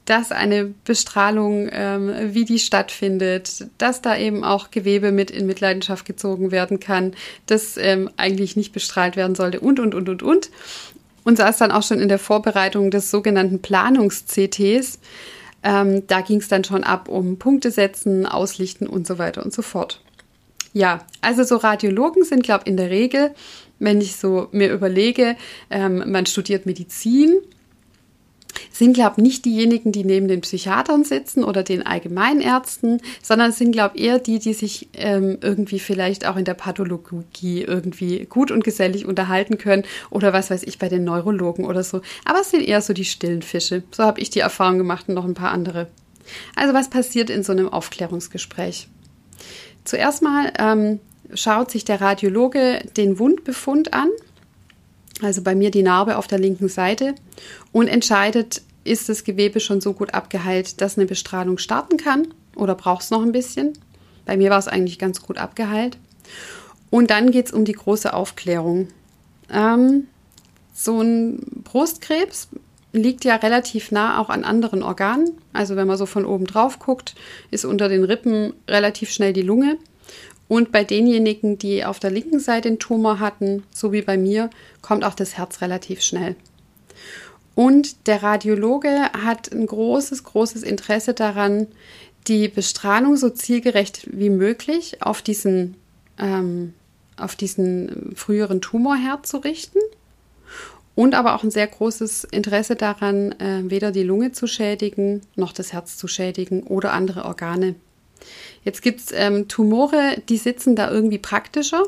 dass 0.05 0.33
eine 0.33 0.73
Bestrahlung, 0.85 1.69
ähm, 1.73 2.13
wie 2.35 2.45
die 2.45 2.59
stattfindet, 2.59 3.67
dass 3.79 4.03
da 4.03 4.17
eben 4.17 4.45
auch 4.45 4.71
Gewebe 4.71 5.13
mit 5.13 5.31
in 5.31 5.47
Mitleidenschaft 5.47 6.05
gezogen 6.05 6.51
werden 6.51 6.81
kann, 6.81 7.15
das 7.47 7.77
ähm, 7.77 8.11
eigentlich 8.17 8.57
nicht 8.57 8.73
bestrahlt 8.73 9.17
werden 9.17 9.35
sollte 9.35 9.61
und, 9.61 9.81
und, 9.81 9.95
und, 9.95 10.09
und, 10.09 10.23
und. 10.23 10.51
Und 11.25 11.39
saß 11.39 11.57
dann 11.57 11.73
auch 11.73 11.83
schon 11.83 12.01
in 12.01 12.09
der 12.09 12.19
Vorbereitung 12.19 12.91
des 12.91 13.11
sogenannten 13.11 13.63
Planungs-CTs. 13.63 14.99
Ähm, 15.63 16.07
da 16.07 16.21
ging 16.21 16.41
es 16.41 16.49
dann 16.49 16.65
schon 16.65 16.85
ab 16.85 17.09
um 17.09 17.39
Punkte 17.39 17.71
setzen, 17.71 18.27
auslichten 18.27 18.87
und 18.87 19.07
so 19.07 19.19
weiter 19.19 19.43
und 19.43 19.53
so 19.53 19.63
fort. 19.63 20.03
Ja, 20.75 21.07
also 21.23 21.45
so 21.45 21.57
Radiologen 21.57 22.25
sind, 22.25 22.43
glaube 22.43 22.65
ich, 22.65 22.71
in 22.71 22.77
der 22.77 22.91
Regel, 22.91 23.35
wenn 23.79 24.01
ich 24.01 24.17
so 24.17 24.49
mir 24.53 24.73
überlege, 24.73 25.37
ähm, 25.71 26.03
man 26.11 26.27
studiert 26.27 26.67
Medizin, 26.67 27.39
sind, 28.71 28.95
glaube 28.95 29.15
ich, 29.19 29.23
nicht 29.23 29.45
diejenigen, 29.45 29.93
die 29.93 30.05
neben 30.05 30.29
den 30.29 30.41
Psychiatern 30.41 31.05
sitzen 31.05 31.45
oder 31.45 31.63
den 31.63 31.85
Allgemeinärzten, 31.85 33.01
sondern 33.23 33.53
sind, 33.53 33.73
glaube 33.73 33.97
ich, 33.97 34.05
eher 34.05 34.19
die, 34.19 34.39
die 34.39 34.55
sich 34.55 34.89
ähm, 34.95 35.39
irgendwie 35.41 35.79
vielleicht 35.79 36.27
auch 36.27 36.37
in 36.37 36.45
der 36.45 36.55
Pathologie 36.55 37.63
irgendwie 37.63 38.27
gut 38.27 38.51
und 38.51 38.65
gesellig 38.65 39.07
unterhalten 39.07 39.59
können 39.59 39.85
oder 40.11 40.33
was 40.33 40.51
weiß 40.51 40.63
ich 40.65 40.79
bei 40.79 40.89
den 40.89 41.05
Neurologen 41.05 41.65
oder 41.65 41.83
so. 41.83 42.01
Aber 42.25 42.41
es 42.41 42.51
sind 42.51 42.67
eher 42.67 42.81
so 42.81 42.93
die 42.93 43.05
stillen 43.05 43.43
Fische. 43.43 43.83
So 43.91 44.05
habe 44.05 44.21
ich 44.21 44.31
die 44.31 44.41
Erfahrung 44.41 44.79
gemacht 44.79 45.09
und 45.09 45.15
noch 45.15 45.25
ein 45.25 45.35
paar 45.35 45.51
andere. 45.51 45.89
Also 46.55 46.75
was 46.75 46.91
passiert 46.91 47.31
in 47.31 47.43
so 47.43 47.53
einem 47.53 47.69
Aufklärungsgespräch? 47.69 48.89
Zuerst 49.85 50.23
mal 50.23 50.53
ähm, 50.59 51.01
schaut 51.35 51.71
sich 51.71 51.85
der 51.85 52.01
Radiologe 52.01 52.81
den 52.97 53.19
Wundbefund 53.19 53.93
an 53.93 54.09
also 55.23 55.43
bei 55.43 55.55
mir 55.55 55.71
die 55.71 55.83
Narbe 55.83 56.19
auf 56.19 56.27
der 56.27 56.39
linken 56.39 56.69
Seite 56.69 57.15
und 57.73 57.89
entscheidet, 57.89 58.63
ist 58.85 59.09
das 59.09 59.25
Gewebe 59.25 59.61
schon 59.61 59.81
so 59.81 59.93
gut 59.93 60.13
abgeheilt, 60.13 60.81
dass 60.81 60.99
eine 60.99 61.07
Bestrahlung 61.07 61.59
starten 61.59 61.97
kann 61.97 62.29
oder 62.55 62.75
braucht 62.75 63.03
es 63.03 63.11
noch 63.11 63.23
ein 63.23 63.33
bisschen. 63.33 63.73
Bei 64.27 64.37
mir 64.37 64.51
war 64.51 64.59
es 64.59 64.69
eigentlich 64.69 64.99
ganz 64.99 65.23
gut 65.23 65.39
abgeheilt. 65.39 65.99
Und 66.91 67.11
dann 67.11 67.31
geht 67.31 67.47
es 67.47 67.53
um 67.53 67.65
die 67.65 67.73
große 67.73 68.13
Aufklärung. 68.13 68.89
Ähm, 69.51 70.07
so 70.73 71.01
ein 71.01 71.41
Brustkrebs 71.65 72.49
liegt 72.93 73.25
ja 73.25 73.37
relativ 73.37 73.91
nah 73.91 74.21
auch 74.21 74.31
an 74.31 74.45
anderen 74.45 74.83
Organen. 74.83 75.33
Also 75.53 75.77
wenn 75.77 75.89
man 75.89 75.97
so 75.97 76.07
von 76.07 76.25
oben 76.25 76.47
drauf 76.47 76.79
guckt, 76.79 77.15
ist 77.51 77.65
unter 77.65 77.89
den 77.89 78.05
Rippen 78.05 78.55
relativ 78.69 79.11
schnell 79.11 79.33
die 79.33 79.43
Lunge. 79.43 79.79
Und 80.49 80.73
bei 80.73 80.85
denjenigen, 80.85 81.59
die 81.59 81.85
auf 81.85 81.99
der 81.99 82.11
linken 82.11 82.39
Seite 82.39 82.69
den 82.69 82.79
Tumor 82.79 83.19
hatten, 83.19 83.63
so 83.71 83.93
wie 83.93 84.03
bei 84.03 84.17
mir, 84.17 84.51
kommt 84.83 85.05
auch 85.05 85.15
das 85.15 85.37
Herz 85.37 85.63
relativ 85.63 86.03
schnell. 86.03 86.37
Und 87.55 88.09
der 88.09 88.23
Radiologe 88.23 89.13
hat 89.13 89.53
ein 89.53 89.67
großes, 89.67 90.25
großes 90.25 90.63
Interesse 90.63 91.15
daran, 91.15 91.69
die 92.27 92.49
Bestrahlung 92.49 93.17
so 93.17 93.31
zielgerecht 93.31 94.09
wie 94.11 94.31
möglich 94.31 95.03
auf 95.03 95.23
diesen, 95.23 95.77
ähm, 96.19 96.75
auf 97.17 97.37
diesen 97.37 98.13
früheren 98.17 98.61
Tumorherd 98.61 99.27
zu 99.27 99.39
richten. 99.39 99.79
Und 100.97 101.15
aber 101.15 101.35
auch 101.35 101.43
ein 101.43 101.51
sehr 101.51 101.67
großes 101.67 102.25
Interesse 102.25 102.77
daran, 102.77 103.33
äh, 103.41 103.63
weder 103.65 103.91
die 103.91 104.05
Lunge 104.05 104.33
zu 104.33 104.47
schädigen, 104.47 105.23
noch 105.35 105.53
das 105.53 105.73
Herz 105.73 105.97
zu 105.97 106.07
schädigen 106.07 106.63
oder 106.63 106.93
andere 106.93 107.25
Organe. 107.25 107.75
Jetzt 108.65 108.83
gibt 108.83 109.01
es 109.01 109.13
ähm, 109.13 109.49
Tumore, 109.49 110.23
die 110.29 110.39
sitzen 110.39 110.75
da 110.75 110.91
irgendwie 110.91 111.19
praktischer. 111.19 111.85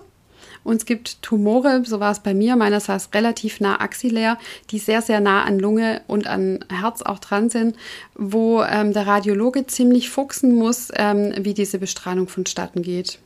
Und 0.64 0.76
es 0.76 0.85
gibt 0.85 1.23
Tumore, 1.23 1.83
so 1.85 2.00
war 2.00 2.11
es 2.11 2.21
bei 2.21 2.35
mir, 2.35 2.56
meiner 2.56 2.80
saß 2.80 3.11
relativ 3.14 3.61
nah 3.61 3.80
axillär, 3.80 4.37
die 4.71 4.80
sehr, 4.80 5.00
sehr 5.00 5.21
nah 5.21 5.45
an 5.45 5.61
Lunge 5.61 6.02
und 6.09 6.26
an 6.26 6.64
Herz 6.68 7.02
auch 7.02 7.21
dran 7.21 7.50
sind, 7.50 7.76
wo 8.16 8.62
ähm, 8.64 8.92
der 8.92 9.06
Radiologe 9.06 9.66
ziemlich 9.66 10.11
fuchsen 10.11 10.56
muss, 10.56 10.88
ähm, 10.97 11.33
wie 11.38 11.54
diese 11.54 11.78
Bestrahlung 11.78 12.26
vonstatten 12.26 12.83
geht. 12.83 13.21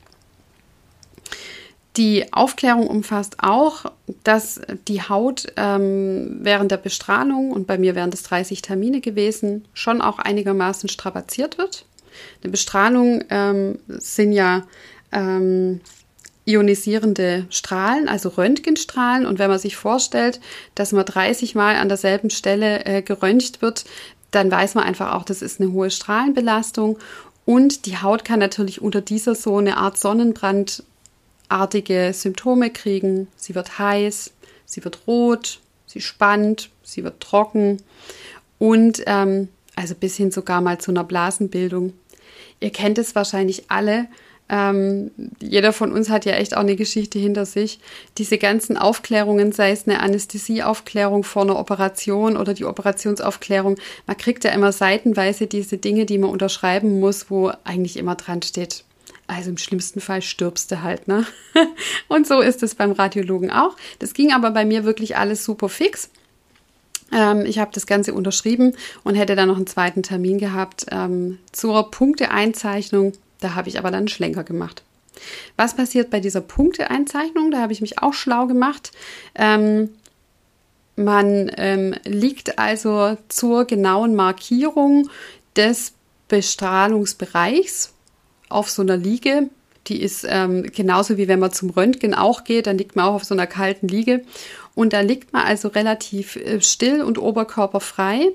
Die 1.96 2.32
Aufklärung 2.32 2.86
umfasst 2.86 3.36
auch, 3.40 3.86
dass 4.22 4.60
die 4.86 5.02
Haut 5.02 5.46
ähm, 5.56 6.38
während 6.42 6.70
der 6.70 6.76
Bestrahlung, 6.76 7.50
und 7.50 7.66
bei 7.66 7.78
mir 7.78 7.94
wären 7.94 8.10
das 8.10 8.22
30 8.22 8.62
Termine 8.62 9.00
gewesen, 9.00 9.64
schon 9.72 10.00
auch 10.00 10.18
einigermaßen 10.18 10.88
strapaziert 10.88 11.58
wird. 11.58 11.84
Eine 12.42 12.50
Bestrahlung 12.50 13.24
ähm, 13.30 13.78
sind 13.88 14.32
ja 14.32 14.66
ähm, 15.12 15.80
ionisierende 16.44 17.46
Strahlen, 17.50 18.08
also 18.08 18.30
Röntgenstrahlen. 18.30 19.26
Und 19.26 19.38
wenn 19.38 19.50
man 19.50 19.58
sich 19.58 19.76
vorstellt, 19.76 20.40
dass 20.74 20.92
man 20.92 21.04
30 21.04 21.54
Mal 21.54 21.76
an 21.76 21.88
derselben 21.88 22.30
Stelle 22.30 22.86
äh, 22.86 23.02
geröntgt 23.02 23.62
wird, 23.62 23.84
dann 24.30 24.50
weiß 24.50 24.74
man 24.74 24.84
einfach 24.84 25.14
auch, 25.14 25.24
das 25.24 25.42
ist 25.42 25.60
eine 25.60 25.72
hohe 25.72 25.90
Strahlenbelastung. 25.90 26.98
Und 27.44 27.86
die 27.86 27.98
Haut 27.98 28.24
kann 28.24 28.38
natürlich 28.38 28.80
unter 28.80 29.00
dieser 29.00 29.34
so 29.34 29.58
eine 29.58 29.76
Art 29.76 29.98
Sonnenbrandartige 29.98 32.12
Symptome 32.12 32.70
kriegen. 32.70 33.28
Sie 33.36 33.54
wird 33.54 33.78
heiß, 33.78 34.32
sie 34.66 34.84
wird 34.84 35.00
rot, 35.06 35.60
sie 35.86 36.00
spannt, 36.00 36.70
sie 36.82 37.02
wird 37.02 37.20
trocken 37.20 37.82
und 38.58 39.02
ähm, 39.06 39.48
also 39.80 39.94
bis 39.94 40.16
hin 40.16 40.30
sogar 40.30 40.60
mal 40.60 40.78
zu 40.78 40.90
einer 40.90 41.04
Blasenbildung. 41.04 41.94
Ihr 42.60 42.70
kennt 42.70 42.98
es 42.98 43.14
wahrscheinlich 43.14 43.70
alle. 43.70 44.08
Ähm, 44.50 45.10
jeder 45.40 45.72
von 45.72 45.90
uns 45.92 46.10
hat 46.10 46.26
ja 46.26 46.32
echt 46.34 46.54
auch 46.54 46.60
eine 46.60 46.76
Geschichte 46.76 47.18
hinter 47.18 47.46
sich. 47.46 47.78
Diese 48.18 48.36
ganzen 48.36 48.76
Aufklärungen, 48.76 49.52
sei 49.52 49.70
es 49.70 49.86
eine 49.86 50.00
Anästhesieaufklärung 50.00 51.24
vor 51.24 51.42
einer 51.42 51.58
Operation 51.58 52.36
oder 52.36 52.52
die 52.52 52.66
Operationsaufklärung, 52.66 53.76
man 54.06 54.16
kriegt 54.18 54.44
ja 54.44 54.50
immer 54.50 54.72
seitenweise 54.72 55.46
diese 55.46 55.78
Dinge, 55.78 56.04
die 56.04 56.18
man 56.18 56.30
unterschreiben 56.30 57.00
muss, 57.00 57.30
wo 57.30 57.50
eigentlich 57.64 57.96
immer 57.96 58.16
dran 58.16 58.42
steht. 58.42 58.84
Also 59.28 59.48
im 59.48 59.58
schlimmsten 59.58 60.00
Fall 60.00 60.20
stirbst 60.20 60.72
du 60.72 60.82
halt, 60.82 61.08
ne? 61.08 61.24
Und 62.08 62.26
so 62.26 62.40
ist 62.40 62.62
es 62.62 62.74
beim 62.74 62.92
Radiologen 62.92 63.50
auch. 63.50 63.76
Das 64.00 64.12
ging 64.12 64.32
aber 64.32 64.50
bei 64.50 64.64
mir 64.64 64.84
wirklich 64.84 65.16
alles 65.16 65.44
super 65.44 65.68
fix. 65.68 66.10
Ähm, 67.12 67.44
ich 67.46 67.58
habe 67.58 67.70
das 67.74 67.86
Ganze 67.86 68.14
unterschrieben 68.14 68.74
und 69.04 69.14
hätte 69.14 69.36
dann 69.36 69.48
noch 69.48 69.56
einen 69.56 69.66
zweiten 69.66 70.02
Termin 70.02 70.38
gehabt 70.38 70.86
ähm, 70.90 71.38
zur 71.52 71.90
Punkteeinzeichnung. 71.90 73.12
Da 73.40 73.54
habe 73.54 73.68
ich 73.68 73.78
aber 73.78 73.90
dann 73.90 74.00
einen 74.00 74.08
Schlenker 74.08 74.44
gemacht. 74.44 74.82
Was 75.56 75.74
passiert 75.74 76.10
bei 76.10 76.20
dieser 76.20 76.40
Punkteeinzeichnung? 76.40 77.50
Da 77.50 77.60
habe 77.60 77.72
ich 77.72 77.80
mich 77.80 78.02
auch 78.02 78.14
schlau 78.14 78.46
gemacht. 78.46 78.92
Ähm, 79.34 79.90
man 80.96 81.50
ähm, 81.56 81.94
liegt 82.04 82.58
also 82.58 83.16
zur 83.28 83.64
genauen 83.64 84.14
Markierung 84.14 85.08
des 85.56 85.92
Bestrahlungsbereichs 86.28 87.92
auf 88.48 88.70
so 88.70 88.82
einer 88.82 88.96
Liege. 88.96 89.48
Die 89.86 90.02
ist 90.02 90.26
ähm, 90.28 90.64
genauso 90.64 91.16
wie 91.16 91.26
wenn 91.26 91.40
man 91.40 91.52
zum 91.52 91.70
Röntgen 91.70 92.14
auch 92.14 92.44
geht, 92.44 92.66
dann 92.66 92.78
liegt 92.78 92.96
man 92.96 93.06
auch 93.06 93.14
auf 93.14 93.24
so 93.24 93.34
einer 93.34 93.46
kalten 93.46 93.88
Liege 93.88 94.22
und 94.74 94.92
da 94.92 95.00
liegt 95.00 95.32
man 95.32 95.42
also 95.46 95.68
relativ 95.68 96.36
äh, 96.36 96.60
still 96.60 97.02
und 97.02 97.18
oberkörperfrei, 97.18 98.28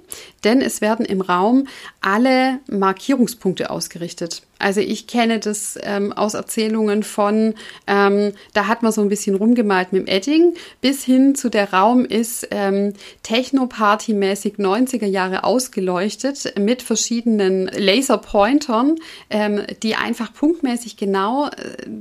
denn 0.43 0.61
es 0.61 0.81
werden 0.81 1.05
im 1.05 1.21
Raum 1.21 1.67
alle 2.01 2.59
Markierungspunkte 2.67 3.69
ausgerichtet. 3.69 4.43
Also 4.59 4.79
ich 4.79 5.07
kenne 5.07 5.39
das 5.39 5.77
ähm, 5.81 6.13
aus 6.13 6.33
Erzählungen 6.33 7.03
von, 7.03 7.55
ähm, 7.87 8.31
da 8.53 8.67
hat 8.67 8.83
man 8.83 8.91
so 8.91 9.01
ein 9.01 9.09
bisschen 9.09 9.35
rumgemalt 9.35 9.91
mit 9.91 10.07
dem 10.07 10.07
Edding, 10.07 10.53
bis 10.81 11.03
hin 11.03 11.35
zu 11.35 11.49
der 11.49 11.73
Raum 11.73 12.05
ist 12.05 12.47
ähm, 12.51 12.93
Techno-Party-mäßig 13.23 14.55
90er 14.55 15.07
Jahre 15.07 15.43
ausgeleuchtet 15.43 16.57
mit 16.57 16.81
verschiedenen 16.81 17.67
Laserpointern, 17.67 18.95
ähm, 19.29 19.61
die 19.83 19.95
einfach 19.95 20.33
punktmäßig 20.33 20.95
genau 20.95 21.47
äh, 21.47 21.51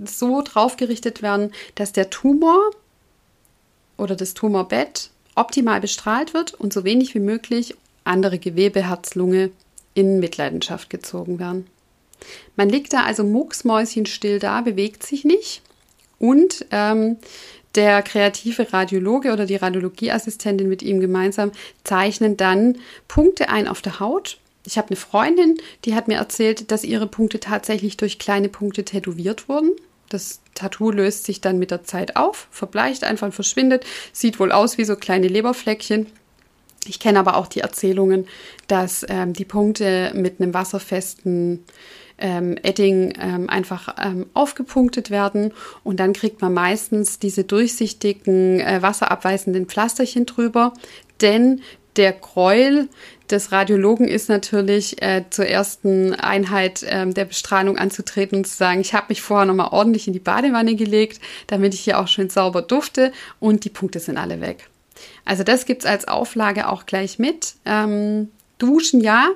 so 0.05 0.43
draufgerichtet 0.43 1.23
werden, 1.23 1.53
dass 1.75 1.93
der 1.93 2.11
Tumor 2.11 2.59
oder 3.97 4.17
das 4.17 4.35
Tumorbett 4.35 5.11
optimal 5.35 5.81
bestrahlt 5.81 6.35
wird 6.35 6.55
und 6.55 6.73
so 6.73 6.85
wenig 6.85 7.15
wie 7.15 7.21
möglich 7.21 7.75
andere 8.05 8.39
Gewebe, 8.39 8.87
Herz, 8.87 9.15
Lunge 9.15 9.51
in 9.95 10.21
Mitleidenschaft 10.21 10.91
gezogen 10.91 11.39
werden. 11.39 11.67
Man 12.57 12.69
liegt 12.69 12.93
da 12.93 13.05
also 13.05 13.25
mucksmäuschenstill 13.25 14.39
da, 14.39 14.61
bewegt 14.61 15.05
sich 15.05 15.25
nicht 15.25 15.63
und 16.19 16.67
ähm, 16.71 17.17
der 17.75 18.03
kreative 18.03 18.73
Radiologe 18.73 19.33
oder 19.33 19.47
die 19.47 19.57
Radiologieassistentin 19.57 20.69
mit 20.69 20.83
ihm 20.83 21.01
gemeinsam 21.01 21.51
zeichnen 21.83 22.37
dann 22.37 22.79
Punkte 23.09 23.49
ein 23.49 23.67
auf 23.67 23.83
der 23.83 24.01
Haut. 24.01 24.39
Ich 24.65 24.79
habe 24.79 24.89
eine 24.89 24.97
Freundin, 24.97 25.59
die 25.85 25.95
hat 25.95 26.09
mir 26.09 26.17
erzählt, 26.17 26.71
dass 26.71 26.85
ihre 26.85 27.07
Punkte 27.07 27.41
tatsächlich 27.41 27.97
durch 27.97 28.19
kleine 28.19 28.49
Punkte 28.49 28.85
tätowiert 28.85 29.49
wurden. 29.49 29.73
Das 30.09 30.41
Tattoo 30.55 30.91
löst 30.91 31.25
sich 31.25 31.41
dann 31.41 31.59
mit 31.59 31.71
der 31.71 31.85
Zeit 31.85 32.17
auf, 32.17 32.49
verbleicht 32.51 33.05
einfach 33.05 33.27
und 33.27 33.33
verschwindet, 33.33 33.85
sieht 34.13 34.39
wohl 34.39 34.53
aus 34.53 34.79
wie 34.79 34.85
so 34.85 34.97
kleine 34.97 35.29
Leberfleckchen. 35.29 36.07
Ich 36.87 37.01
kenne 37.01 37.19
aber 37.19 37.37
auch 37.37 37.47
die 37.47 37.61
Erzählungen, 37.61 38.27
dass 38.69 39.07
ähm, 39.09 39.33
die 39.33 39.45
Punkte 39.45 40.13
mit 40.15 40.41
einem 40.41 40.53
wasserfesten 40.53 41.65
ähm, 42.19 42.57
Edding 42.63 43.15
ähm, 43.21 43.51
einfach 43.51 43.97
ähm, 44.03 44.27
aufgepunktet 44.35 45.11
werden 45.11 45.53
und 45.83 45.99
dann 45.99 46.13
kriegt 46.13 46.41
man 46.41 46.55
meistens 46.55 47.19
diese 47.19 47.45
durchsichtigen, 47.45 48.61
äh, 48.61 48.83
wasserabweisenden 48.83 49.67
Pflasterchen 49.67 50.27
drüber, 50.27 50.75
denn 51.21 51.63
der 51.97 52.13
Gräuel 52.13 52.89
des 53.31 53.53
Radiologen 53.53 54.07
ist 54.07 54.29
natürlich 54.29 55.01
äh, 55.03 55.25
zur 55.31 55.47
ersten 55.47 56.15
Einheit 56.15 56.83
äh, 56.83 57.07
der 57.07 57.25
Bestrahlung 57.25 57.79
anzutreten 57.79 58.39
und 58.39 58.47
zu 58.47 58.57
sagen, 58.57 58.81
ich 58.81 58.95
habe 58.95 59.07
mich 59.09 59.23
vorher 59.23 59.47
nochmal 59.47 59.71
ordentlich 59.73 60.07
in 60.07 60.13
die 60.13 60.19
Badewanne 60.19 60.75
gelegt, 60.75 61.21
damit 61.47 61.75
ich 61.75 61.81
hier 61.81 61.99
auch 61.99 62.09
schön 62.09 62.29
sauber 62.29 62.63
dufte 62.63 63.13
und 63.41 63.65
die 63.65 63.71
Punkte 63.71 64.01
sind 64.01 64.19
alle 64.19 64.41
weg. 64.41 64.69
Also 65.25 65.43
das 65.43 65.65
gibt 65.65 65.83
es 65.83 65.91
als 65.91 66.07
Auflage 66.07 66.69
auch 66.69 66.87
gleich 66.87 67.19
mit. 67.19 67.55
Ähm, 67.65 68.31
duschen 68.59 69.01
ja, 69.01 69.29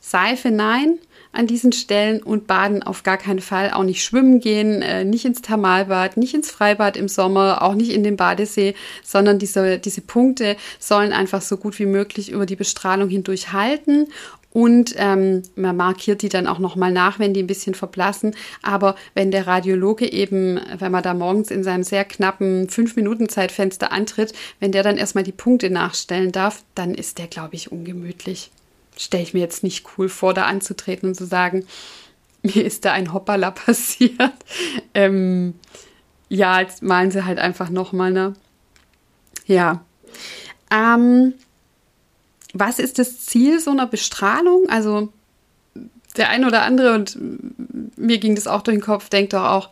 Seife 0.00 0.50
nein 0.50 0.98
an 1.32 1.46
diesen 1.46 1.72
Stellen 1.72 2.22
und 2.22 2.46
baden 2.46 2.82
auf 2.82 3.02
gar 3.02 3.16
keinen 3.16 3.40
Fall. 3.40 3.70
Auch 3.72 3.84
nicht 3.84 4.04
schwimmen 4.04 4.40
gehen, 4.40 4.82
äh, 4.82 5.04
nicht 5.04 5.24
ins 5.24 5.42
Thermalbad, 5.42 6.16
nicht 6.16 6.34
ins 6.34 6.50
Freibad 6.50 6.96
im 6.96 7.08
Sommer, 7.08 7.62
auch 7.62 7.74
nicht 7.74 7.90
in 7.92 8.04
den 8.04 8.16
Badesee, 8.16 8.74
sondern 9.02 9.38
diese, 9.38 9.78
diese 9.78 10.02
Punkte 10.02 10.56
sollen 10.78 11.12
einfach 11.12 11.42
so 11.42 11.56
gut 11.56 11.78
wie 11.78 11.86
möglich 11.86 12.30
über 12.30 12.46
die 12.46 12.56
Bestrahlung 12.56 13.08
hindurch 13.08 13.52
halten 13.52 14.08
und 14.52 14.94
ähm, 14.98 15.42
man 15.56 15.76
markiert 15.76 16.22
die 16.22 16.28
dann 16.28 16.46
auch 16.46 16.58
nochmal 16.58 16.92
nach, 16.92 17.18
wenn 17.18 17.32
die 17.32 17.42
ein 17.42 17.46
bisschen 17.46 17.74
verblassen. 17.74 18.34
Aber 18.62 18.96
wenn 19.14 19.30
der 19.30 19.46
Radiologe 19.46 20.10
eben, 20.10 20.60
wenn 20.78 20.92
man 20.92 21.02
da 21.02 21.14
morgens 21.14 21.50
in 21.50 21.64
seinem 21.64 21.84
sehr 21.84 22.04
knappen 22.04 22.68
5-Minuten-Zeitfenster 22.68 23.92
antritt, 23.92 24.34
wenn 24.60 24.72
der 24.72 24.82
dann 24.82 24.98
erstmal 24.98 25.24
die 25.24 25.32
Punkte 25.32 25.70
nachstellen 25.70 26.32
darf, 26.32 26.62
dann 26.74 26.94
ist 26.94 27.18
der, 27.18 27.28
glaube 27.28 27.54
ich, 27.54 27.72
ungemütlich 27.72 28.50
stelle 28.96 29.22
ich 29.22 29.34
mir 29.34 29.40
jetzt 29.40 29.62
nicht 29.62 29.86
cool 29.96 30.08
vor, 30.08 30.34
da 30.34 30.44
anzutreten 30.44 31.08
und 31.08 31.14
zu 31.14 31.26
sagen, 31.26 31.66
mir 32.42 32.64
ist 32.64 32.84
da 32.84 32.92
ein 32.92 33.12
Hoppala 33.12 33.50
passiert. 33.50 34.32
ähm, 34.94 35.54
ja, 36.28 36.60
jetzt 36.60 36.82
malen 36.82 37.10
sie 37.10 37.24
halt 37.24 37.38
einfach 37.38 37.68
nochmal, 37.68 38.10
ne? 38.10 38.32
Ja. 39.46 39.84
Ähm, 40.70 41.34
was 42.54 42.78
ist 42.78 42.98
das 42.98 43.26
Ziel 43.26 43.60
so 43.60 43.70
einer 43.70 43.86
Bestrahlung? 43.86 44.68
Also 44.68 45.12
der 46.16 46.28
ein 46.28 46.44
oder 46.44 46.62
andere, 46.62 46.94
und 46.94 47.18
mir 47.96 48.18
ging 48.18 48.34
das 48.34 48.46
auch 48.46 48.62
durch 48.62 48.76
den 48.76 48.82
Kopf, 48.82 49.08
denkt 49.08 49.32
doch 49.32 49.44
auch, 49.44 49.70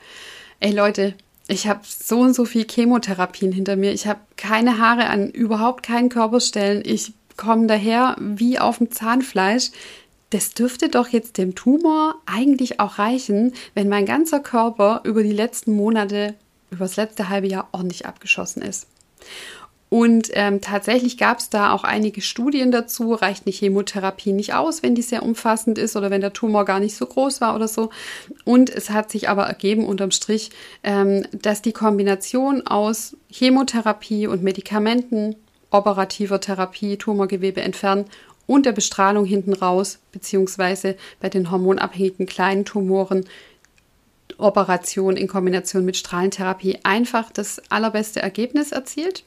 ey 0.61 0.73
Leute, 0.73 1.15
ich 1.49 1.67
habe 1.67 1.81
so 1.83 2.21
und 2.21 2.35
so 2.35 2.45
viel 2.45 2.67
Chemotherapien 2.69 3.53
hinter 3.53 3.77
mir. 3.77 3.93
Ich 3.93 4.07
habe 4.07 4.21
keine 4.37 4.79
Haare 4.79 5.07
an 5.07 5.31
überhaupt 5.31 5.83
keinen 5.83 6.09
Körperstellen. 6.09 6.83
Ich 6.85 7.13
kommen 7.41 7.67
daher 7.67 8.17
wie 8.21 8.59
auf 8.59 8.79
dem 8.79 8.93
Zahnfleisch. 8.93 9.71
Das 10.29 10.55
dürfte 10.55 10.89
doch 10.89 11.09
jetzt 11.09 11.39
dem 11.39 11.57
Tumor 11.57 12.15
eigentlich 12.27 12.79
auch 12.79 12.99
reichen, 12.99 13.55
wenn 13.75 13.89
mein 13.89 14.07
ganzer 14.07 14.39
Körper 14.41 15.01
über 15.05 15.25
die 15.25 15.33
letzten 15.33 15.75
Monate, 15.75 16.35
über 16.71 16.85
das 16.85 16.97
letzte 16.97 17.29
halbe 17.29 17.49
Jahr 17.49 17.69
ordentlich 17.73 18.07
abgeschossen 18.07 18.63
ist. 18.63 18.87
Und 19.89 20.29
ähm, 20.35 20.61
tatsächlich 20.61 21.19
gab 21.19 21.41
es 21.41 21.51
da 21.51 21.73
auch 21.73 21.83
einige 21.83 22.21
Studien 22.21 22.71
dazu. 22.71 23.13
Reicht 23.13 23.45
eine 23.45 23.53
Chemotherapie 23.53 24.33
nicht 24.33 24.55
aus, 24.55 24.85
wenn 24.85 24.95
die 24.95 25.03
sehr 25.03 25.25
umfassend 25.25 25.79
ist 25.79 25.97
oder 25.97 26.11
wenn 26.11 26.21
der 26.21 26.33
Tumor 26.33 26.65
gar 26.65 26.79
nicht 26.79 26.95
so 26.95 27.07
groß 27.07 27.41
war 27.41 27.57
oder 27.57 27.67
so. 27.67 27.91
Und 28.45 28.71
es 28.71 28.91
hat 28.91 29.11
sich 29.11 29.29
aber 29.29 29.47
ergeben 29.47 29.85
unterm 29.85 30.13
Strich, 30.13 30.51
ähm, 30.85 31.25
dass 31.33 31.61
die 31.61 31.73
Kombination 31.73 32.65
aus 32.69 33.17
Chemotherapie 33.31 34.29
und 34.29 34.45
Medikamenten 34.45 35.35
operativer 35.71 36.41
Therapie 36.41 36.97
Tumorgewebe 36.97 37.61
entfernen 37.61 38.07
und 38.47 38.67
der 38.67 38.73
Bestrahlung 38.73 39.25
hinten 39.25 39.53
raus, 39.53 39.99
beziehungsweise 40.13 40.97
bei 41.21 41.29
den 41.29 41.51
hormonabhängigen 41.51 42.27
kleinen 42.27 42.65
Tumoren 42.65 43.27
Operation 44.39 45.17
in 45.17 45.29
Kombination 45.29 45.85
mit 45.85 45.97
Strahlentherapie 45.97 46.79
einfach 46.83 47.31
das 47.31 47.61
allerbeste 47.71 48.21
Ergebnis 48.21 48.73
erzielt. 48.73 49.25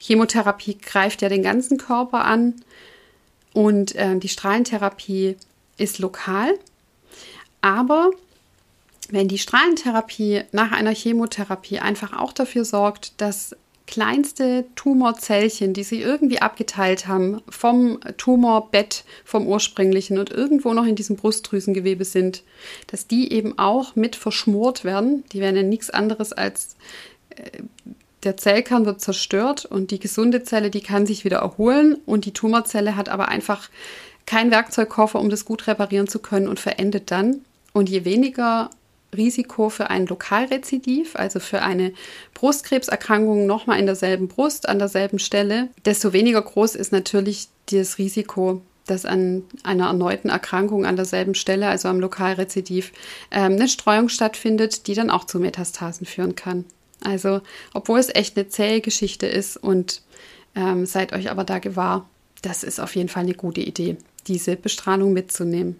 Chemotherapie 0.00 0.78
greift 0.78 1.22
ja 1.22 1.28
den 1.28 1.42
ganzen 1.42 1.78
Körper 1.78 2.24
an 2.24 2.54
und 3.52 3.94
äh, 3.96 4.16
die 4.18 4.28
Strahlentherapie 4.28 5.36
ist 5.76 5.98
lokal. 5.98 6.56
Aber 7.60 8.10
wenn 9.08 9.26
die 9.26 9.38
Strahlentherapie 9.38 10.42
nach 10.52 10.72
einer 10.72 10.94
Chemotherapie 10.94 11.80
einfach 11.80 12.12
auch 12.16 12.32
dafür 12.32 12.64
sorgt, 12.64 13.20
dass 13.20 13.56
kleinste 13.88 14.66
Tumorzellchen, 14.76 15.72
die 15.72 15.82
sie 15.82 16.00
irgendwie 16.00 16.40
abgeteilt 16.40 17.08
haben 17.08 17.40
vom 17.48 17.98
Tumorbett, 18.18 19.04
vom 19.24 19.46
ursprünglichen 19.46 20.18
und 20.18 20.30
irgendwo 20.30 20.74
noch 20.74 20.84
in 20.84 20.94
diesem 20.94 21.16
Brustdrüsengewebe 21.16 22.04
sind, 22.04 22.44
dass 22.86 23.06
die 23.06 23.32
eben 23.32 23.58
auch 23.58 23.96
mit 23.96 24.14
verschmort 24.14 24.84
werden. 24.84 25.24
Die 25.32 25.40
werden 25.40 25.56
ja 25.56 25.62
nichts 25.62 25.88
anderes 25.88 26.32
als 26.34 26.76
äh, 27.30 27.62
der 28.24 28.36
Zellkern 28.36 28.84
wird 28.84 29.00
zerstört 29.00 29.64
und 29.64 29.90
die 29.90 30.00
gesunde 30.00 30.42
Zelle, 30.42 30.70
die 30.70 30.82
kann 30.82 31.06
sich 31.06 31.24
wieder 31.24 31.38
erholen 31.38 31.96
und 32.04 32.24
die 32.24 32.32
Tumorzelle 32.32 32.96
hat 32.96 33.08
aber 33.08 33.28
einfach 33.28 33.70
kein 34.26 34.50
Werkzeugkoffer, 34.50 35.18
um 35.18 35.30
das 35.30 35.44
gut 35.44 35.66
reparieren 35.66 36.08
zu 36.08 36.18
können 36.18 36.48
und 36.48 36.60
verendet 36.60 37.10
dann. 37.10 37.40
Und 37.72 37.88
je 37.88 38.04
weniger 38.04 38.70
Risiko 39.16 39.70
für 39.70 39.90
ein 39.90 40.06
Lokalrezidiv, 40.06 41.16
also 41.16 41.40
für 41.40 41.62
eine 41.62 41.92
Brustkrebserkrankung 42.34 43.46
nochmal 43.46 43.78
in 43.78 43.86
derselben 43.86 44.28
Brust, 44.28 44.68
an 44.68 44.78
derselben 44.78 45.18
Stelle, 45.18 45.68
desto 45.84 46.12
weniger 46.12 46.42
groß 46.42 46.74
ist 46.74 46.92
natürlich 46.92 47.48
das 47.70 47.98
Risiko, 47.98 48.62
dass 48.86 49.04
an 49.04 49.44
einer 49.62 49.86
erneuten 49.86 50.28
Erkrankung 50.28 50.86
an 50.86 50.96
derselben 50.96 51.34
Stelle, 51.34 51.68
also 51.68 51.88
am 51.88 52.00
Lokalrezidiv, 52.00 52.92
ähm, 53.30 53.52
eine 53.52 53.68
Streuung 53.68 54.08
stattfindet, 54.08 54.86
die 54.86 54.94
dann 54.94 55.10
auch 55.10 55.24
zu 55.24 55.38
Metastasen 55.38 56.06
führen 56.06 56.34
kann. 56.34 56.64
Also, 57.02 57.40
obwohl 57.74 57.98
es 57.98 58.14
echt 58.14 58.36
eine 58.36 58.48
zähe 58.48 58.80
Geschichte 58.80 59.26
ist 59.26 59.56
und 59.56 60.02
ähm, 60.54 60.86
seid 60.86 61.12
euch 61.12 61.30
aber 61.30 61.44
da 61.44 61.58
gewahr, 61.58 62.08
das 62.42 62.64
ist 62.64 62.80
auf 62.80 62.96
jeden 62.96 63.08
Fall 63.08 63.22
eine 63.22 63.34
gute 63.34 63.60
Idee, 63.60 63.96
diese 64.26 64.56
Bestrahlung 64.56 65.12
mitzunehmen. 65.12 65.76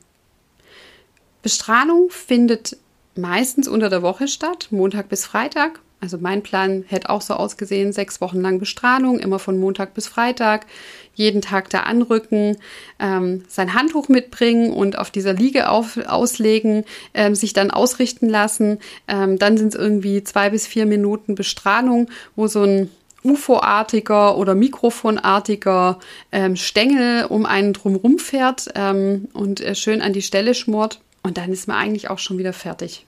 Bestrahlung 1.43 2.11
findet 2.11 2.77
meistens 3.19 3.69
unter 3.69 3.91
der 3.91 4.03
Woche 4.03 4.29
statt, 4.29 4.69
Montag 4.71 5.09
bis 5.09 5.27
Freitag. 5.27 5.81
Also 6.01 6.17
mein 6.21 6.45
Plan 6.45 6.85
hätte 6.87 7.11
auch 7.11 7.23
so 7.23 7.35
ausgesehen, 7.35 7.93
sechs 7.93 8.21
Wochen 8.21 8.41
lang 8.41 8.61
Bestrahlung, 8.61 9.19
immer 9.19 9.41
von 9.41 9.59
Montag 9.59 9.95
bis 9.95 10.07
Freitag, 10.07 10.67
jeden 11.15 11.43
Tag 11.43 11.71
da 11.71 11.81
anrücken, 11.81 12.57
ähm, 13.01 13.43
sein 13.49 13.75
Handtuch 13.75 14.09
mitbringen 14.09 14.73
und 14.73 14.97
auf 14.97 15.11
dieser 15.11 15.33
Liege 15.33 15.69
auf, 15.69 15.97
auslegen, 16.07 16.85
ähm, 17.15 17.35
sich 17.35 17.53
dann 17.53 17.73
ausrichten 17.73 18.29
lassen. 18.29 18.79
Ähm, 19.09 19.41
dann 19.41 19.59
sind 19.59 19.75
es 19.75 19.75
irgendwie 19.75 20.23
zwei 20.23 20.51
bis 20.51 20.69
vier 20.69 20.87
Minuten 20.87 21.35
Bestrahlung, 21.35 22.09
wo 22.37 22.47
so 22.47 22.63
ein 22.63 22.91
UFO-artiger 23.25 24.39
oder 24.39 24.55
Mikrofonartiger 24.55 25.99
ähm, 26.31 26.55
Stängel 26.55 27.25
um 27.25 27.45
einen 27.45 27.73
drumrum 27.73 28.21
fährt 28.21 28.69
ähm, 28.77 29.27
und 29.33 29.61
äh, 29.61 29.75
schön 29.75 30.01
an 30.01 30.13
die 30.13 30.23
Stelle 30.23 30.55
schmort. 30.55 31.01
Und 31.25 31.39
dann 31.39 31.51
ist 31.51 31.67
man 31.67 31.77
eigentlich 31.77 32.09
auch 32.09 32.21
schon 32.21 32.39
wieder 32.39 32.53
fertig. 32.53 33.08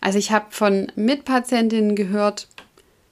Also 0.00 0.18
ich 0.18 0.30
habe 0.30 0.46
von 0.50 0.92
Mitpatientinnen 0.96 1.96
gehört, 1.96 2.48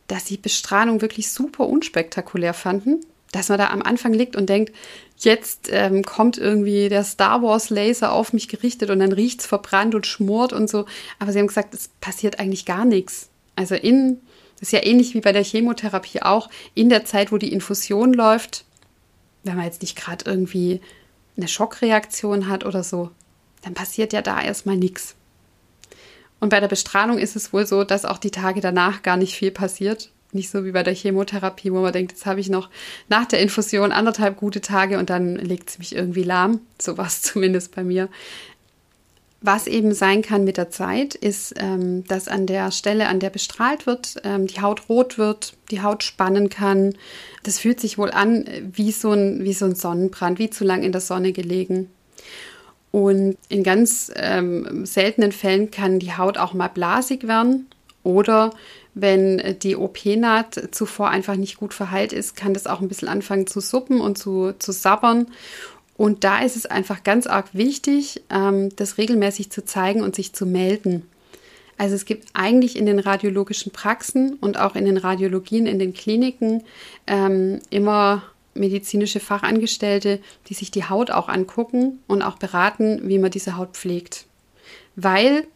dass 0.06 0.26
sie 0.26 0.36
Bestrahlung 0.36 1.00
wirklich 1.00 1.30
super 1.30 1.66
unspektakulär 1.66 2.54
fanden. 2.54 3.00
Dass 3.32 3.48
man 3.48 3.58
da 3.58 3.70
am 3.70 3.82
Anfang 3.82 4.12
liegt 4.12 4.36
und 4.36 4.48
denkt, 4.48 4.72
jetzt 5.18 5.68
ähm, 5.72 6.04
kommt 6.04 6.38
irgendwie 6.38 6.88
der 6.88 7.02
Star 7.02 7.42
Wars 7.42 7.68
Laser 7.68 8.12
auf 8.12 8.32
mich 8.32 8.48
gerichtet 8.48 8.90
und 8.90 9.00
dann 9.00 9.12
riecht 9.12 9.40
es 9.40 9.46
verbrannt 9.46 9.94
und 9.94 10.06
schmort 10.06 10.52
und 10.52 10.70
so. 10.70 10.86
Aber 11.18 11.32
sie 11.32 11.40
haben 11.40 11.48
gesagt, 11.48 11.74
es 11.74 11.88
passiert 12.00 12.38
eigentlich 12.38 12.64
gar 12.64 12.84
nichts. 12.84 13.30
Also 13.56 13.74
in, 13.74 14.20
das 14.60 14.68
ist 14.68 14.72
ja 14.72 14.84
ähnlich 14.84 15.14
wie 15.14 15.20
bei 15.20 15.32
der 15.32 15.42
Chemotherapie 15.42 16.22
auch, 16.22 16.48
in 16.74 16.88
der 16.88 17.04
Zeit, 17.04 17.32
wo 17.32 17.38
die 17.38 17.52
Infusion 17.52 18.12
läuft, 18.12 18.64
wenn 19.42 19.56
man 19.56 19.64
jetzt 19.64 19.82
nicht 19.82 19.96
gerade 19.96 20.24
irgendwie 20.30 20.80
eine 21.36 21.48
Schockreaktion 21.48 22.48
hat 22.48 22.64
oder 22.64 22.84
so, 22.84 23.10
dann 23.62 23.74
passiert 23.74 24.12
ja 24.12 24.22
da 24.22 24.40
erstmal 24.40 24.76
nichts. 24.76 25.16
Und 26.44 26.50
bei 26.50 26.60
der 26.60 26.68
Bestrahlung 26.68 27.16
ist 27.16 27.36
es 27.36 27.54
wohl 27.54 27.66
so, 27.66 27.84
dass 27.84 28.04
auch 28.04 28.18
die 28.18 28.30
Tage 28.30 28.60
danach 28.60 29.02
gar 29.02 29.16
nicht 29.16 29.34
viel 29.34 29.50
passiert. 29.50 30.10
Nicht 30.32 30.50
so 30.50 30.66
wie 30.66 30.72
bei 30.72 30.82
der 30.82 30.92
Chemotherapie, 30.92 31.72
wo 31.72 31.80
man 31.80 31.94
denkt, 31.94 32.12
jetzt 32.12 32.26
habe 32.26 32.38
ich 32.38 32.50
noch 32.50 32.68
nach 33.08 33.24
der 33.24 33.40
Infusion 33.40 33.92
anderthalb 33.92 34.36
gute 34.36 34.60
Tage 34.60 34.98
und 34.98 35.08
dann 35.08 35.36
legt 35.36 35.70
es 35.70 35.78
mich 35.78 35.96
irgendwie 35.96 36.22
lahm. 36.22 36.60
So 36.78 36.98
war 36.98 37.06
es 37.06 37.22
zumindest 37.22 37.74
bei 37.74 37.82
mir. 37.82 38.10
Was 39.40 39.66
eben 39.66 39.94
sein 39.94 40.20
kann 40.20 40.44
mit 40.44 40.58
der 40.58 40.68
Zeit, 40.68 41.14
ist, 41.14 41.54
ähm, 41.56 42.04
dass 42.08 42.28
an 42.28 42.44
der 42.44 42.72
Stelle, 42.72 43.08
an 43.08 43.20
der 43.20 43.30
bestrahlt 43.30 43.86
wird, 43.86 44.16
ähm, 44.22 44.46
die 44.46 44.60
Haut 44.60 44.90
rot 44.90 45.16
wird, 45.16 45.54
die 45.70 45.80
Haut 45.80 46.02
spannen 46.02 46.50
kann. 46.50 46.94
Das 47.42 47.58
fühlt 47.58 47.80
sich 47.80 47.96
wohl 47.96 48.10
an 48.10 48.44
wie 48.70 48.92
so 48.92 49.12
ein, 49.12 49.44
wie 49.44 49.54
so 49.54 49.64
ein 49.64 49.76
Sonnenbrand, 49.76 50.38
wie 50.38 50.50
zu 50.50 50.62
lang 50.62 50.82
in 50.82 50.92
der 50.92 51.00
Sonne 51.00 51.32
gelegen. 51.32 51.88
Und 52.94 53.36
in 53.48 53.64
ganz 53.64 54.12
ähm, 54.14 54.86
seltenen 54.86 55.32
Fällen 55.32 55.72
kann 55.72 55.98
die 55.98 56.16
Haut 56.16 56.38
auch 56.38 56.54
mal 56.54 56.68
blasig 56.68 57.26
werden 57.26 57.66
oder 58.04 58.50
wenn 58.94 59.58
die 59.64 59.74
OP-Naht 59.74 60.68
zuvor 60.70 61.10
einfach 61.10 61.34
nicht 61.34 61.56
gut 61.56 61.74
verheilt 61.74 62.12
ist, 62.12 62.36
kann 62.36 62.54
das 62.54 62.68
auch 62.68 62.80
ein 62.80 62.86
bisschen 62.86 63.08
anfangen 63.08 63.48
zu 63.48 63.58
suppen 63.58 64.00
und 64.00 64.16
zu, 64.16 64.52
zu 64.60 64.70
sabbern. 64.70 65.26
Und 65.96 66.22
da 66.22 66.38
ist 66.38 66.54
es 66.54 66.66
einfach 66.66 67.02
ganz 67.02 67.26
arg 67.26 67.46
wichtig, 67.52 68.22
ähm, 68.30 68.68
das 68.76 68.96
regelmäßig 68.96 69.50
zu 69.50 69.64
zeigen 69.64 70.00
und 70.00 70.14
sich 70.14 70.32
zu 70.32 70.46
melden. 70.46 71.02
Also 71.76 71.96
es 71.96 72.04
gibt 72.04 72.28
eigentlich 72.32 72.78
in 72.78 72.86
den 72.86 73.00
radiologischen 73.00 73.72
Praxen 73.72 74.34
und 74.34 74.56
auch 74.56 74.76
in 74.76 74.84
den 74.84 74.98
Radiologien, 74.98 75.66
in 75.66 75.80
den 75.80 75.94
Kliniken 75.94 76.62
ähm, 77.08 77.58
immer 77.70 78.22
medizinische 78.54 79.20
Fachangestellte, 79.20 80.20
die 80.48 80.54
sich 80.54 80.70
die 80.70 80.88
Haut 80.88 81.10
auch 81.10 81.28
angucken 81.28 82.00
und 82.06 82.22
auch 82.22 82.38
beraten, 82.38 83.08
wie 83.08 83.18
man 83.18 83.30
diese 83.30 83.56
Haut 83.56 83.76
pflegt. 83.76 84.26
Weil 84.96 85.46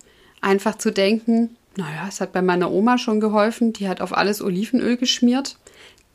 einfach 0.41 0.77
zu 0.77 0.91
denken, 0.91 1.57
naja, 1.77 2.07
es 2.09 2.21
hat 2.21 2.33
bei 2.33 2.43
meiner 2.43 2.71
Oma 2.71 2.99
schon 2.99 3.21
geholfen, 3.21 3.73
die 3.73 3.89
hat 3.89 4.01
auf 4.01 4.17
alles 4.17 4.43
Olivenöl 4.43 4.97
geschmiert. 4.97 5.57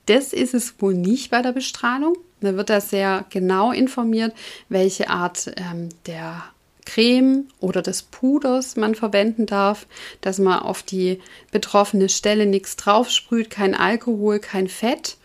Das 0.06 0.34
ist 0.34 0.54
es 0.54 0.76
wohl 0.80 0.94
nicht 0.94 1.32
bei 1.32 1.42
der 1.42 1.54
Bestrahlung. 1.54 2.18
Da 2.42 2.56
wird 2.58 2.70
da 2.70 2.82
sehr 2.82 3.26
genau 3.30 3.72
informiert, 3.72 4.34
welche 4.68 5.10
Art 5.10 5.54
ähm, 5.56 5.88
der 6.06 6.44
Creme 6.86 7.48
oder 7.60 7.82
des 7.82 8.04
Puders 8.04 8.76
man 8.76 8.96
verwenden 8.96 9.46
darf, 9.46 9.88
dass 10.20 10.40
man 10.40 10.60
auf 10.60 10.84
die 10.84 11.22
betroffene 11.52 12.10
Stelle 12.10 12.46
nichts 12.46 12.76
draufsprüht, 12.76 13.50
kein 13.50 13.76
Alkohol, 13.76 14.40
kein 14.40 14.68
Fett, 14.68 15.18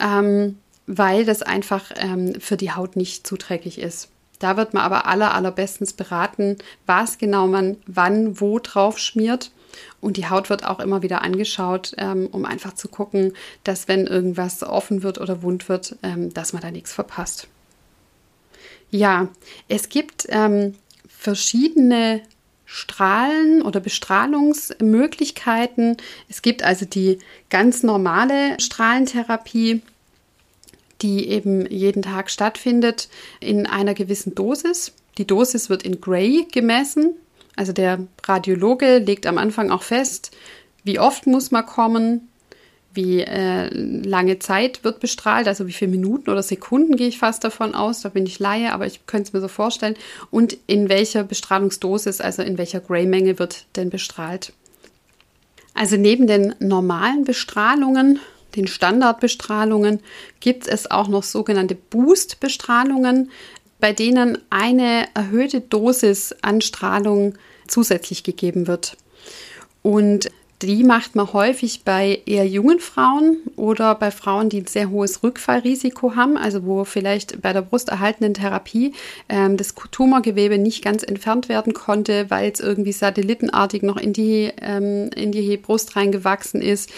ähm, 0.00 0.58
weil 0.86 1.24
das 1.24 1.42
einfach 1.42 1.90
ähm, 1.96 2.40
für 2.40 2.56
die 2.56 2.72
Haut 2.72 2.96
nicht 2.96 3.26
zuträglich 3.26 3.80
ist. 3.80 4.08
Da 4.38 4.56
wird 4.56 4.74
man 4.74 4.82
aber 4.82 5.06
aller, 5.06 5.34
allerbestens 5.34 5.92
beraten, 5.92 6.56
was 6.84 7.18
genau 7.18 7.46
man 7.46 7.76
wann 7.86 8.40
wo 8.40 8.58
drauf 8.58 8.98
schmiert. 8.98 9.50
Und 10.00 10.16
die 10.16 10.28
Haut 10.28 10.48
wird 10.48 10.64
auch 10.64 10.80
immer 10.80 11.02
wieder 11.02 11.22
angeschaut, 11.22 11.94
ähm, 11.98 12.28
um 12.30 12.44
einfach 12.44 12.74
zu 12.74 12.88
gucken, 12.88 13.32
dass 13.64 13.88
wenn 13.88 14.06
irgendwas 14.06 14.62
offen 14.62 15.02
wird 15.02 15.18
oder 15.18 15.42
wund 15.42 15.68
wird, 15.68 15.96
ähm, 16.02 16.32
dass 16.32 16.52
man 16.52 16.62
da 16.62 16.70
nichts 16.70 16.92
verpasst. 16.92 17.48
Ja, 18.90 19.28
es 19.68 19.88
gibt 19.88 20.26
ähm, 20.28 20.74
verschiedene 21.08 22.20
Strahlen 22.64 23.62
oder 23.62 23.80
Bestrahlungsmöglichkeiten. 23.80 25.96
Es 26.28 26.42
gibt 26.42 26.62
also 26.62 26.84
die 26.84 27.18
ganz 27.50 27.82
normale 27.82 28.60
Strahlentherapie, 28.60 29.82
die 31.02 31.28
eben 31.28 31.70
jeden 31.70 32.02
Tag 32.02 32.30
stattfindet 32.30 33.08
in 33.40 33.66
einer 33.66 33.94
gewissen 33.94 34.34
Dosis. 34.34 34.92
Die 35.18 35.26
Dosis 35.26 35.70
wird 35.70 35.82
in 35.82 36.00
Gray 36.00 36.46
gemessen. 36.50 37.14
Also 37.54 37.72
der 37.72 38.06
Radiologe 38.24 38.98
legt 38.98 39.26
am 39.26 39.38
Anfang 39.38 39.70
auch 39.70 39.82
fest, 39.82 40.30
wie 40.84 40.98
oft 40.98 41.26
muss 41.26 41.50
man 41.50 41.66
kommen, 41.66 42.28
wie 42.92 43.20
äh, 43.20 43.68
lange 43.68 44.38
Zeit 44.38 44.84
wird 44.84 45.00
bestrahlt, 45.00 45.48
also 45.48 45.66
wie 45.66 45.72
viele 45.72 45.90
Minuten 45.90 46.30
oder 46.30 46.42
Sekunden 46.42 46.96
gehe 46.96 47.08
ich 47.08 47.18
fast 47.18 47.44
davon 47.44 47.74
aus. 47.74 48.00
Da 48.00 48.08
bin 48.08 48.26
ich 48.26 48.38
Laie, 48.38 48.72
aber 48.72 48.86
ich 48.86 49.06
könnte 49.06 49.28
es 49.28 49.32
mir 49.32 49.40
so 49.40 49.48
vorstellen. 49.48 49.96
Und 50.30 50.56
in 50.66 50.88
welcher 50.88 51.22
Bestrahlungsdosis, 51.22 52.20
also 52.20 52.42
in 52.42 52.58
welcher 52.58 52.80
Gray-Menge 52.80 53.38
wird 53.38 53.66
denn 53.76 53.90
bestrahlt. 53.90 54.52
Also 55.74 55.96
neben 55.96 56.26
den 56.26 56.54
normalen 56.58 57.24
Bestrahlungen 57.24 58.18
den 58.56 58.66
Standardbestrahlungen 58.66 60.00
gibt 60.40 60.66
es 60.66 60.90
auch 60.90 61.08
noch 61.08 61.22
sogenannte 61.22 61.74
Boost-Bestrahlungen, 61.74 63.30
bei 63.78 63.92
denen 63.92 64.38
eine 64.50 65.06
erhöhte 65.14 65.60
Dosis 65.60 66.34
an 66.42 66.60
Strahlung 66.60 67.34
zusätzlich 67.68 68.22
gegeben 68.22 68.66
wird. 68.66 68.96
Und 69.82 70.30
die 70.62 70.84
macht 70.84 71.14
man 71.14 71.34
häufig 71.34 71.82
bei 71.84 72.22
eher 72.24 72.46
jungen 72.46 72.80
Frauen 72.80 73.36
oder 73.56 73.94
bei 73.94 74.10
Frauen, 74.10 74.48
die 74.48 74.62
ein 74.62 74.66
sehr 74.66 74.88
hohes 74.88 75.22
Rückfallrisiko 75.22 76.16
haben, 76.16 76.38
also 76.38 76.64
wo 76.64 76.84
vielleicht 76.84 77.42
bei 77.42 77.52
der 77.52 77.60
brusterhaltenden 77.60 78.32
Therapie 78.32 78.94
ähm, 79.28 79.58
das 79.58 79.74
Tumorgewebe 79.90 80.56
nicht 80.56 80.82
ganz 80.82 81.02
entfernt 81.02 81.50
werden 81.50 81.74
konnte, 81.74 82.30
weil 82.30 82.50
es 82.50 82.60
irgendwie 82.60 82.92
satellitenartig 82.92 83.82
noch 83.82 83.98
in 83.98 84.14
die, 84.14 84.50
ähm, 84.62 85.10
in 85.14 85.30
die 85.30 85.58
Brust 85.58 85.94
reingewachsen 85.94 86.62
ist 86.62 86.90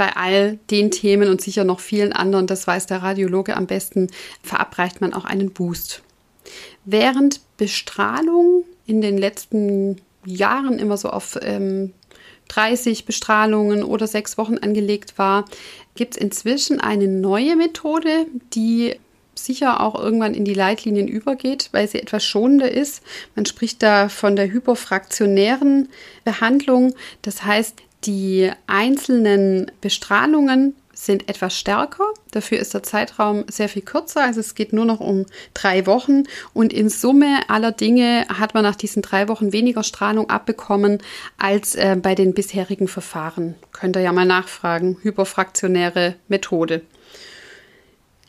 bei 0.00 0.16
all 0.16 0.58
den 0.70 0.90
Themen 0.90 1.28
und 1.28 1.42
sicher 1.42 1.64
noch 1.64 1.78
vielen 1.78 2.14
anderen, 2.14 2.46
das 2.46 2.66
weiß 2.66 2.86
der 2.86 3.02
Radiologe 3.02 3.54
am 3.54 3.66
besten, 3.66 4.08
verabreicht 4.42 5.02
man 5.02 5.12
auch 5.12 5.26
einen 5.26 5.50
Boost. 5.50 6.00
Während 6.86 7.42
Bestrahlung 7.58 8.64
in 8.86 9.02
den 9.02 9.18
letzten 9.18 10.00
Jahren 10.24 10.78
immer 10.78 10.96
so 10.96 11.10
auf 11.10 11.38
ähm, 11.42 11.92
30 12.48 13.04
Bestrahlungen 13.04 13.84
oder 13.84 14.06
sechs 14.06 14.38
Wochen 14.38 14.56
angelegt 14.56 15.18
war, 15.18 15.44
gibt 15.96 16.14
es 16.14 16.22
inzwischen 16.22 16.80
eine 16.80 17.06
neue 17.06 17.54
Methode, 17.56 18.24
die 18.54 18.96
sicher 19.34 19.80
auch 19.80 20.02
irgendwann 20.02 20.32
in 20.32 20.46
die 20.46 20.54
Leitlinien 20.54 21.08
übergeht, 21.08 21.68
weil 21.72 21.86
sie 21.86 22.00
etwas 22.00 22.24
schonender 22.24 22.72
ist. 22.72 23.02
Man 23.36 23.44
spricht 23.44 23.82
da 23.82 24.08
von 24.08 24.34
der 24.34 24.50
hypofraktionären 24.50 25.90
Behandlung. 26.24 26.94
Das 27.20 27.44
heißt, 27.44 27.82
die 28.04 28.50
einzelnen 28.66 29.70
Bestrahlungen 29.80 30.74
sind 30.92 31.28
etwas 31.28 31.58
stärker. 31.58 32.04
Dafür 32.30 32.58
ist 32.58 32.74
der 32.74 32.82
Zeitraum 32.82 33.44
sehr 33.48 33.68
viel 33.68 33.82
kürzer. 33.82 34.22
Also 34.22 34.40
es 34.40 34.54
geht 34.54 34.72
nur 34.72 34.84
noch 34.84 35.00
um 35.00 35.24
drei 35.54 35.86
Wochen. 35.86 36.24
Und 36.52 36.72
in 36.72 36.90
Summe 36.90 37.40
aller 37.48 37.72
Dinge 37.72 38.26
hat 38.28 38.54
man 38.54 38.62
nach 38.62 38.76
diesen 38.76 39.00
drei 39.02 39.28
Wochen 39.28 39.52
weniger 39.52 39.82
Strahlung 39.82 40.28
abbekommen 40.28 40.98
als 41.38 41.74
äh, 41.74 41.96
bei 42.00 42.14
den 42.14 42.34
bisherigen 42.34 42.88
Verfahren. 42.88 43.54
Könnt 43.72 43.96
ihr 43.96 44.02
ja 44.02 44.12
mal 44.12 44.26
nachfragen. 44.26 44.98
Hyperfraktionäre 45.02 46.16
Methode. 46.28 46.82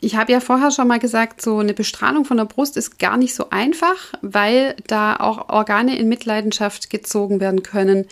Ich 0.00 0.16
habe 0.16 0.32
ja 0.32 0.40
vorher 0.40 0.72
schon 0.72 0.88
mal 0.88 0.98
gesagt, 0.98 1.40
so 1.40 1.58
eine 1.58 1.74
Bestrahlung 1.74 2.24
von 2.24 2.36
der 2.36 2.46
Brust 2.46 2.76
ist 2.76 2.98
gar 2.98 3.16
nicht 3.16 3.34
so 3.36 3.50
einfach, 3.50 4.12
weil 4.20 4.74
da 4.88 5.14
auch 5.16 5.48
Organe 5.48 5.96
in 5.96 6.08
Mitleidenschaft 6.08 6.90
gezogen 6.90 7.38
werden 7.38 7.62
können, 7.62 8.06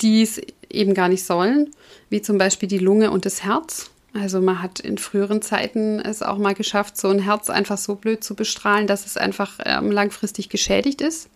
die 0.00 0.22
es 0.22 0.40
eben 0.70 0.94
gar 0.94 1.08
nicht 1.08 1.24
sollen, 1.24 1.70
wie 2.10 2.22
zum 2.22 2.38
Beispiel 2.38 2.68
die 2.68 2.78
Lunge 2.78 3.10
und 3.10 3.24
das 3.24 3.44
Herz. 3.44 3.90
Also 4.14 4.40
man 4.40 4.62
hat 4.62 4.80
in 4.80 4.98
früheren 4.98 5.42
Zeiten 5.42 6.00
es 6.00 6.22
auch 6.22 6.38
mal 6.38 6.54
geschafft, 6.54 6.96
so 6.96 7.08
ein 7.08 7.18
Herz 7.18 7.50
einfach 7.50 7.78
so 7.78 7.96
blöd 7.96 8.24
zu 8.24 8.34
bestrahlen, 8.34 8.86
dass 8.86 9.04
es 9.04 9.16
einfach 9.16 9.58
ähm, 9.64 9.90
langfristig 9.90 10.48
geschädigt 10.48 11.02
ist. 11.02 11.28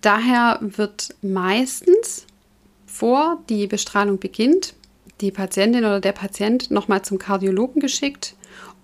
Daher 0.00 0.58
wird 0.60 1.14
meistens, 1.22 2.26
vor 2.86 3.42
die 3.48 3.66
Bestrahlung 3.66 4.18
beginnt, 4.18 4.74
die 5.20 5.30
Patientin 5.30 5.84
oder 5.84 6.00
der 6.00 6.12
Patient 6.12 6.70
nochmal 6.70 7.02
zum 7.02 7.18
Kardiologen 7.18 7.80
geschickt, 7.80 8.34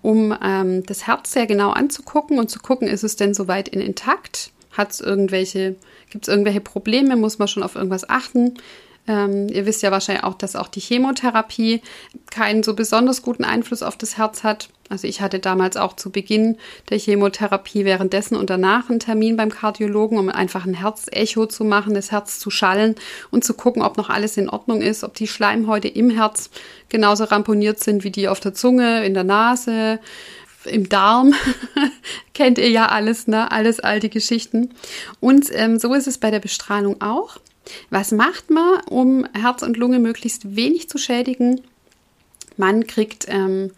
um 0.01 0.35
ähm, 0.43 0.85
das 0.85 1.07
Herz 1.07 1.31
sehr 1.31 1.47
genau 1.47 1.71
anzugucken 1.71 2.37
und 2.37 2.49
zu 2.49 2.59
gucken, 2.59 2.87
ist 2.87 3.03
es 3.03 3.15
denn 3.15 3.33
soweit 3.33 3.69
in 3.69 3.79
intakt? 3.79 4.51
Hat 4.71 4.91
es 4.91 4.99
irgendwelche, 4.99 5.75
gibt 6.09 6.27
es 6.27 6.31
irgendwelche 6.31 6.61
Probleme? 6.61 7.15
Muss 7.15 7.39
man 7.39 7.47
schon 7.47 7.63
auf 7.63 7.75
irgendwas 7.75 8.09
achten? 8.09 8.55
Ähm, 9.05 9.49
ihr 9.49 9.65
wisst 9.65 9.81
ja 9.81 9.91
wahrscheinlich 9.91 10.23
auch, 10.23 10.35
dass 10.35 10.55
auch 10.55 10.69
die 10.69 10.79
Chemotherapie 10.79 11.81
keinen 12.31 12.63
so 12.63 12.73
besonders 12.73 13.21
guten 13.21 13.43
Einfluss 13.43 13.83
auf 13.83 13.97
das 13.97 14.17
Herz 14.17 14.43
hat. 14.43 14.69
Also 14.89 15.07
ich 15.07 15.21
hatte 15.21 15.39
damals 15.39 15.75
auch 15.75 15.95
zu 15.95 16.09
Beginn 16.09 16.57
der 16.89 16.99
Chemotherapie 16.99 17.83
währenddessen 17.83 18.35
und 18.37 18.49
danach 18.49 18.89
einen 18.89 18.99
Termin 18.99 19.35
beim 19.35 19.49
Kardiologen, 19.49 20.17
um 20.17 20.29
einfach 20.29 20.65
ein 20.65 20.75
Herzecho 20.75 21.47
zu 21.47 21.65
machen, 21.65 21.93
das 21.95 22.11
Herz 22.11 22.39
zu 22.39 22.49
schallen 22.49 22.95
und 23.29 23.43
zu 23.43 23.55
gucken, 23.55 23.81
ob 23.81 23.97
noch 23.97 24.09
alles 24.09 24.37
in 24.37 24.49
Ordnung 24.49 24.81
ist, 24.81 25.03
ob 25.03 25.15
die 25.15 25.27
Schleimhäute 25.27 25.87
im 25.87 26.09
Herz 26.09 26.49
genauso 26.89 27.25
ramponiert 27.25 27.81
sind 27.81 28.03
wie 28.03 28.11
die 28.11 28.27
auf 28.27 28.39
der 28.39 28.53
Zunge, 28.53 29.05
in 29.05 29.13
der 29.13 29.23
Nase, 29.23 29.99
im 30.65 30.87
Darm. 30.87 31.33
Kennt 32.33 32.57
ihr 32.57 32.69
ja 32.69 32.87
alles, 32.87 33.27
ne? 33.27 33.51
Alles 33.51 33.79
alte 33.79 34.07
Geschichten. 34.09 34.69
Und 35.19 35.47
ähm, 35.51 35.77
so 35.79 35.93
ist 35.93 36.07
es 36.07 36.17
bei 36.17 36.31
der 36.31 36.39
Bestrahlung 36.39 37.01
auch. 37.01 37.37
Was 37.89 38.11
macht 38.11 38.49
man, 38.49 38.81
um 38.89 39.25
Herz 39.33 39.61
und 39.61 39.77
Lunge 39.77 39.99
möglichst 39.99 40.55
wenig 40.55 40.89
zu 40.89 40.97
schädigen? 40.97 41.61
Man 42.57 42.85
kriegt 42.87 43.25
ähm, 43.29 43.71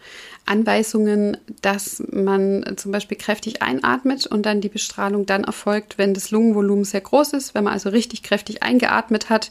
Anweisungen, 0.45 1.37
dass 1.61 2.03
man 2.11 2.75
zum 2.77 2.91
Beispiel 2.91 3.17
kräftig 3.17 3.61
einatmet 3.61 4.27
und 4.27 4.45
dann 4.45 4.61
die 4.61 4.69
Bestrahlung 4.69 5.25
dann 5.25 5.43
erfolgt, 5.43 5.97
wenn 5.97 6.13
das 6.13 6.31
Lungenvolumen 6.31 6.85
sehr 6.85 7.01
groß 7.01 7.33
ist, 7.33 7.55
wenn 7.55 7.63
man 7.63 7.73
also 7.73 7.89
richtig 7.89 8.21
kräftig 8.23 8.63
eingeatmet 8.63 9.29
hat. 9.29 9.49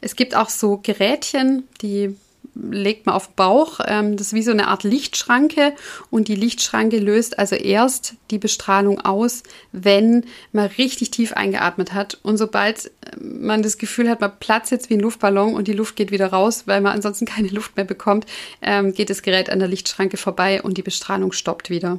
Es 0.00 0.14
gibt 0.14 0.36
auch 0.36 0.48
so 0.48 0.78
Gerätchen, 0.78 1.66
die 1.80 2.16
legt 2.54 3.06
man 3.06 3.14
auf 3.14 3.28
den 3.28 3.34
Bauch. 3.36 3.80
Ähm, 3.86 4.16
das 4.16 4.28
ist 4.28 4.32
wie 4.34 4.42
so 4.42 4.50
eine 4.50 4.68
Art 4.68 4.84
Lichtschranke 4.84 5.72
und 6.10 6.28
die 6.28 6.34
Lichtschranke 6.34 6.98
löst 6.98 7.38
also 7.38 7.56
erst 7.56 8.14
die 8.30 8.38
Bestrahlung 8.38 9.00
aus, 9.00 9.42
wenn 9.72 10.24
man 10.52 10.66
richtig 10.66 11.10
tief 11.10 11.32
eingeatmet 11.32 11.94
hat. 11.94 12.18
Und 12.22 12.36
sobald 12.36 12.90
ähm, 13.14 13.46
man 13.46 13.62
das 13.62 13.78
Gefühl 13.78 14.08
hat, 14.08 14.20
man 14.20 14.32
platzt 14.38 14.70
jetzt 14.70 14.90
wie 14.90 14.94
ein 14.94 15.00
Luftballon 15.00 15.54
und 15.54 15.68
die 15.68 15.72
Luft 15.72 15.96
geht 15.96 16.10
wieder 16.10 16.28
raus, 16.28 16.64
weil 16.66 16.80
man 16.80 16.92
ansonsten 16.92 17.24
keine 17.32 17.48
Luft 17.48 17.76
mehr 17.76 17.86
bekommt, 17.86 18.26
ähm, 18.60 18.92
geht 18.92 19.10
das 19.10 19.22
Gerät 19.22 19.50
an 19.50 19.58
der 19.58 19.68
Lichtschranke 19.68 20.16
vorbei 20.16 20.62
und 20.62 20.76
die 20.76 20.82
Bestrahlung 20.82 21.32
stoppt 21.32 21.70
wieder. 21.70 21.98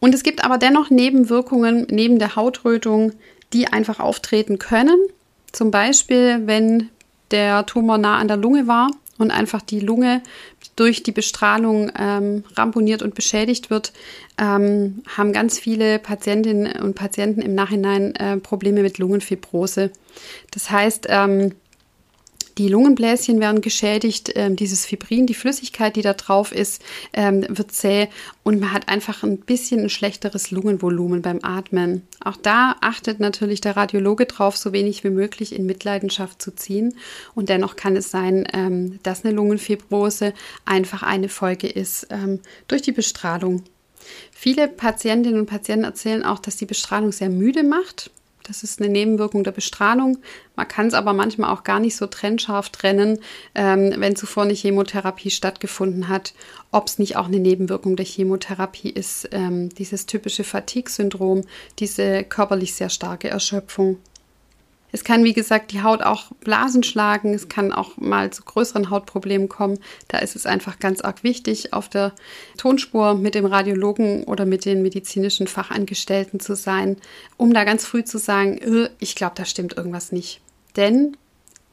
Und 0.00 0.14
es 0.14 0.22
gibt 0.22 0.44
aber 0.44 0.58
dennoch 0.58 0.90
Nebenwirkungen 0.90 1.86
neben 1.90 2.18
der 2.18 2.36
Hautrötung, 2.36 3.12
die 3.52 3.66
einfach 3.66 3.98
auftreten 3.98 4.58
können. 4.58 4.96
Zum 5.50 5.70
Beispiel, 5.70 6.42
wenn 6.46 6.90
der 7.30 7.66
Tumor 7.66 7.98
nah 7.98 8.18
an 8.18 8.28
der 8.28 8.36
Lunge 8.36 8.66
war 8.66 8.90
und 9.18 9.30
einfach 9.30 9.62
die 9.62 9.80
Lunge, 9.80 10.22
durch 10.76 11.02
die 11.02 11.12
Bestrahlung 11.12 11.90
ähm, 11.98 12.44
ramponiert 12.56 13.02
und 13.02 13.14
beschädigt 13.14 13.70
wird, 13.70 13.92
ähm, 14.38 15.02
haben 15.16 15.32
ganz 15.32 15.58
viele 15.58 15.98
Patientinnen 15.98 16.80
und 16.80 16.94
Patienten 16.94 17.42
im 17.42 17.54
Nachhinein 17.54 18.14
äh, 18.16 18.36
Probleme 18.38 18.82
mit 18.82 18.98
Lungenfibrose. 18.98 19.90
Das 20.52 20.70
heißt, 20.70 21.06
ähm, 21.08 21.52
die 22.58 22.68
Lungenbläschen 22.68 23.40
werden 23.40 23.60
geschädigt, 23.60 24.32
ähm, 24.34 24.56
dieses 24.56 24.84
Fibrin, 24.84 25.26
die 25.26 25.34
Flüssigkeit, 25.34 25.94
die 25.94 26.02
da 26.02 26.12
drauf 26.12 26.52
ist, 26.52 26.82
ähm, 27.12 27.46
wird 27.48 27.72
zäh 27.72 28.08
und 28.42 28.58
man 28.60 28.72
hat 28.72 28.88
einfach 28.88 29.22
ein 29.22 29.38
bisschen 29.38 29.80
ein 29.80 29.90
schlechteres 29.90 30.50
Lungenvolumen 30.50 31.22
beim 31.22 31.38
Atmen. 31.42 32.02
Auch 32.24 32.36
da 32.36 32.76
achtet 32.80 33.20
natürlich 33.20 33.60
der 33.60 33.76
Radiologe 33.76 34.26
drauf, 34.26 34.56
so 34.56 34.72
wenig 34.72 35.04
wie 35.04 35.10
möglich 35.10 35.54
in 35.54 35.66
Mitleidenschaft 35.66 36.42
zu 36.42 36.54
ziehen. 36.54 36.94
Und 37.34 37.48
dennoch 37.48 37.76
kann 37.76 37.96
es 37.96 38.10
sein, 38.10 38.46
ähm, 38.52 38.98
dass 39.04 39.24
eine 39.24 39.34
Lungenfibrose 39.34 40.34
einfach 40.64 41.02
eine 41.02 41.28
Folge 41.28 41.68
ist 41.68 42.08
ähm, 42.10 42.40
durch 42.66 42.82
die 42.82 42.92
Bestrahlung. 42.92 43.62
Viele 44.32 44.68
Patientinnen 44.68 45.38
und 45.38 45.46
Patienten 45.46 45.84
erzählen 45.84 46.24
auch, 46.24 46.38
dass 46.38 46.56
die 46.56 46.66
Bestrahlung 46.66 47.12
sehr 47.12 47.30
müde 47.30 47.62
macht. 47.62 48.10
Das 48.44 48.62
ist 48.62 48.80
eine 48.80 48.88
Nebenwirkung 48.88 49.44
der 49.44 49.52
Bestrahlung. 49.52 50.18
Man 50.56 50.66
kann 50.66 50.86
es 50.86 50.94
aber 50.94 51.12
manchmal 51.12 51.50
auch 51.50 51.64
gar 51.64 51.80
nicht 51.80 51.96
so 51.96 52.06
trennscharf 52.06 52.70
trennen, 52.70 53.18
ähm, 53.54 53.94
wenn 53.98 54.16
zuvor 54.16 54.44
eine 54.44 54.54
Chemotherapie 54.54 55.30
stattgefunden 55.30 56.08
hat, 56.08 56.34
ob 56.70 56.86
es 56.86 56.98
nicht 56.98 57.16
auch 57.16 57.26
eine 57.26 57.40
Nebenwirkung 57.40 57.96
der 57.96 58.06
Chemotherapie 58.06 58.90
ist, 58.90 59.28
ähm, 59.32 59.68
dieses 59.70 60.06
typische 60.06 60.44
Fatigue-Syndrom, 60.44 61.42
diese 61.78 62.24
körperlich 62.24 62.74
sehr 62.74 62.88
starke 62.90 63.28
Erschöpfung. 63.28 63.98
Es 64.90 65.04
kann, 65.04 65.24
wie 65.24 65.34
gesagt, 65.34 65.72
die 65.72 65.82
Haut 65.82 66.02
auch 66.02 66.32
Blasen 66.40 66.82
schlagen. 66.82 67.34
Es 67.34 67.48
kann 67.48 67.72
auch 67.72 67.96
mal 67.98 68.30
zu 68.30 68.42
größeren 68.42 68.90
Hautproblemen 68.90 69.48
kommen. 69.48 69.78
Da 70.08 70.18
ist 70.18 70.36
es 70.36 70.46
einfach 70.46 70.78
ganz 70.78 71.00
arg 71.00 71.22
wichtig, 71.22 71.72
auf 71.72 71.88
der 71.88 72.12
Tonspur 72.56 73.14
mit 73.14 73.34
dem 73.34 73.44
Radiologen 73.44 74.24
oder 74.24 74.46
mit 74.46 74.64
den 74.64 74.82
medizinischen 74.82 75.46
Fachangestellten 75.46 76.40
zu 76.40 76.56
sein, 76.56 76.96
um 77.36 77.52
da 77.52 77.64
ganz 77.64 77.84
früh 77.84 78.04
zu 78.04 78.18
sagen, 78.18 78.58
äh, 78.58 78.90
ich 78.98 79.14
glaube, 79.14 79.34
da 79.36 79.44
stimmt 79.44 79.76
irgendwas 79.76 80.12
nicht. 80.12 80.40
Denn 80.76 81.16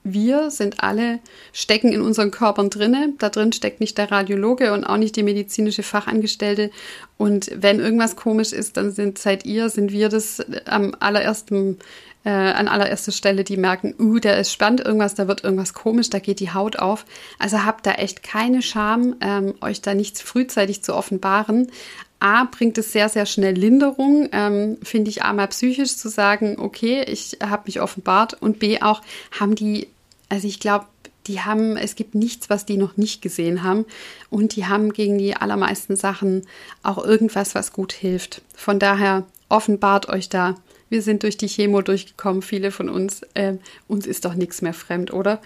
wir 0.05 0.51
sind 0.51 0.83
alle, 0.83 1.19
stecken 1.51 1.91
in 1.91 2.01
unseren 2.01 2.31
Körpern 2.31 2.69
drinne. 2.69 3.13
Da 3.17 3.29
drin 3.29 3.51
steckt 3.51 3.79
nicht 3.79 3.97
der 3.97 4.11
Radiologe 4.11 4.71
und 4.71 4.85
auch 4.85 4.97
nicht 4.97 5.15
die 5.15 5.23
medizinische 5.23 5.83
Fachangestellte. 5.83 6.69
Und 7.17 7.49
wenn 7.55 7.79
irgendwas 7.79 8.15
komisch 8.15 8.53
ist, 8.53 8.77
dann 8.77 8.91
sind, 8.91 9.17
seid 9.17 9.45
ihr, 9.45 9.69
sind 9.69 9.91
wir 9.91 10.09
das 10.09 10.45
am 10.65 10.95
allerersten 10.99 11.79
äh, 12.23 12.29
an 12.29 12.67
allererster 12.67 13.11
Stelle, 13.11 13.43
die 13.43 13.55
merken, 13.55 13.93
uh, 13.99 14.17
da 14.17 14.33
ist 14.33 14.51
spannend 14.51 14.81
irgendwas, 14.81 15.13
da 15.13 15.27
wird 15.27 15.43
irgendwas 15.43 15.75
komisch, 15.75 16.09
da 16.09 16.17
geht 16.17 16.39
die 16.39 16.51
Haut 16.51 16.79
auf. 16.79 17.05
Also 17.37 17.63
habt 17.63 17.85
da 17.85 17.91
echt 17.93 18.23
keine 18.23 18.63
Scham, 18.63 19.15
ähm, 19.21 19.53
euch 19.61 19.81
da 19.81 19.93
nichts 19.93 20.21
frühzeitig 20.21 20.83
zu 20.83 20.95
offenbaren. 20.95 21.71
A, 22.19 22.45
bringt 22.45 22.77
es 22.79 22.91
sehr, 22.91 23.09
sehr 23.09 23.27
schnell 23.27 23.53
Linderung, 23.53 24.29
ähm, 24.31 24.77
finde 24.81 25.11
ich 25.11 25.21
einmal 25.21 25.49
psychisch 25.49 25.95
zu 25.97 26.09
sagen, 26.09 26.55
okay, 26.57 27.03
ich 27.03 27.37
habe 27.43 27.63
mich 27.67 27.81
offenbart 27.81 28.41
und 28.41 28.57
B 28.57 28.81
auch 28.81 29.01
haben 29.39 29.53
die, 29.53 29.87
also 30.29 30.47
ich 30.47 30.59
glaube, 30.59 30.85
die 31.27 31.41
haben, 31.41 31.75
es 31.75 31.95
gibt 31.95 32.13
nichts, 32.13 32.49
was 32.49 32.65
die 32.65 32.77
noch 32.77 32.97
nicht 32.97 33.21
gesehen 33.21 33.63
haben. 33.63 33.85
Und 34.29 34.55
die 34.55 34.67
haben 34.67 34.93
gegen 34.93 35.17
die 35.17 35.35
allermeisten 35.35 35.95
Sachen 35.95 36.43
auch 36.83 37.03
irgendwas, 37.03 37.55
was 37.55 37.73
gut 37.73 37.93
hilft. 37.93 38.43
Von 38.55 38.77
daher 38.77 39.25
offenbart 39.49 40.07
euch 40.07 40.29
da 40.29 40.55
wir 40.89 41.01
sind 41.01 41.23
durch 41.23 41.37
die 41.37 41.47
Chemo 41.47 41.81
durchgekommen, 41.81 42.41
viele 42.41 42.71
von 42.71 42.89
uns. 42.89 43.23
Äh, 43.33 43.55
uns 43.87 44.05
ist 44.05 44.25
doch 44.25 44.35
nichts 44.35 44.61
mehr 44.61 44.73
fremd, 44.73 45.11
oder? 45.11 45.41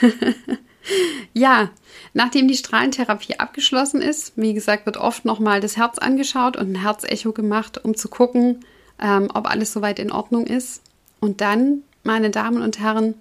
ja, 1.32 1.70
nachdem 2.12 2.48
die 2.48 2.56
Strahlentherapie 2.56 3.38
abgeschlossen 3.38 4.02
ist, 4.02 4.32
wie 4.36 4.52
gesagt, 4.52 4.86
wird 4.86 4.96
oft 4.96 5.24
nochmal 5.24 5.60
das 5.60 5.76
Herz 5.76 5.98
angeschaut 5.98 6.56
und 6.56 6.72
ein 6.72 6.82
Herzecho 6.82 7.32
gemacht, 7.32 7.82
um 7.84 7.96
zu 7.96 8.08
gucken, 8.08 8.64
ähm, 9.00 9.28
ob 9.32 9.48
alles 9.48 9.72
soweit 9.72 9.98
in 9.98 10.10
Ordnung 10.10 10.46
ist. 10.46 10.82
Und 11.20 11.40
dann, 11.40 11.82
meine 12.02 12.30
Damen 12.30 12.62
und 12.62 12.80
Herren, 12.80 13.14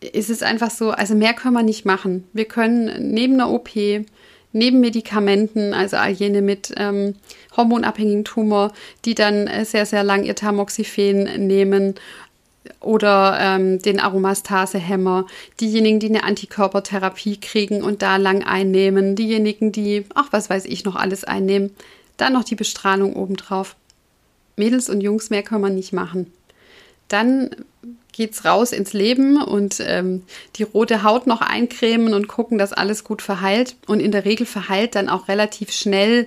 ist 0.00 0.30
es 0.30 0.42
einfach 0.42 0.70
so, 0.70 0.90
also 0.90 1.14
mehr 1.14 1.34
können 1.34 1.54
wir 1.54 1.62
nicht 1.62 1.84
machen. 1.84 2.26
Wir 2.32 2.46
können 2.46 3.12
neben 3.12 3.34
einer 3.34 3.50
OP 3.50 3.70
neben 4.52 4.80
Medikamenten, 4.80 5.74
also 5.74 5.96
all 5.96 6.10
jene 6.10 6.42
mit 6.42 6.72
ähm, 6.76 7.14
hormonabhängigen 7.56 8.24
Tumor, 8.24 8.72
die 9.04 9.14
dann 9.14 9.46
äh, 9.46 9.64
sehr, 9.64 9.86
sehr 9.86 10.02
lang 10.02 10.24
ihr 10.24 10.34
Tamoxifen 10.34 11.46
nehmen 11.46 11.94
oder 12.80 13.38
ähm, 13.40 13.80
den 13.80 14.00
Aromastasehemmer, 14.00 15.26
diejenigen, 15.60 16.00
die 16.00 16.08
eine 16.08 16.24
Antikörpertherapie 16.24 17.38
kriegen 17.38 17.82
und 17.82 18.02
da 18.02 18.16
lang 18.16 18.42
einnehmen, 18.44 19.16
diejenigen, 19.16 19.72
die, 19.72 20.04
ach, 20.14 20.28
was 20.30 20.50
weiß 20.50 20.66
ich, 20.66 20.84
noch 20.84 20.96
alles 20.96 21.24
einnehmen, 21.24 21.70
dann 22.16 22.32
noch 22.32 22.44
die 22.44 22.56
Bestrahlung 22.56 23.14
obendrauf. 23.16 23.76
Mädels 24.56 24.90
und 24.90 25.00
Jungs, 25.00 25.30
mehr 25.30 25.42
kann 25.42 25.60
man 25.60 25.74
nicht 25.74 25.92
machen. 25.92 26.32
Dann 27.08 27.50
geht's 28.12 28.44
raus 28.44 28.72
ins 28.72 28.92
Leben 28.92 29.42
und 29.42 29.78
ähm, 29.80 30.22
die 30.56 30.62
rote 30.62 31.02
Haut 31.02 31.26
noch 31.26 31.40
eincremen 31.40 32.14
und 32.14 32.28
gucken, 32.28 32.58
dass 32.58 32.72
alles 32.72 33.04
gut 33.04 33.22
verheilt. 33.22 33.76
Und 33.86 34.00
in 34.00 34.12
der 34.12 34.24
Regel 34.24 34.46
verheilt 34.46 34.94
dann 34.94 35.08
auch 35.08 35.28
relativ 35.28 35.72
schnell 35.72 36.26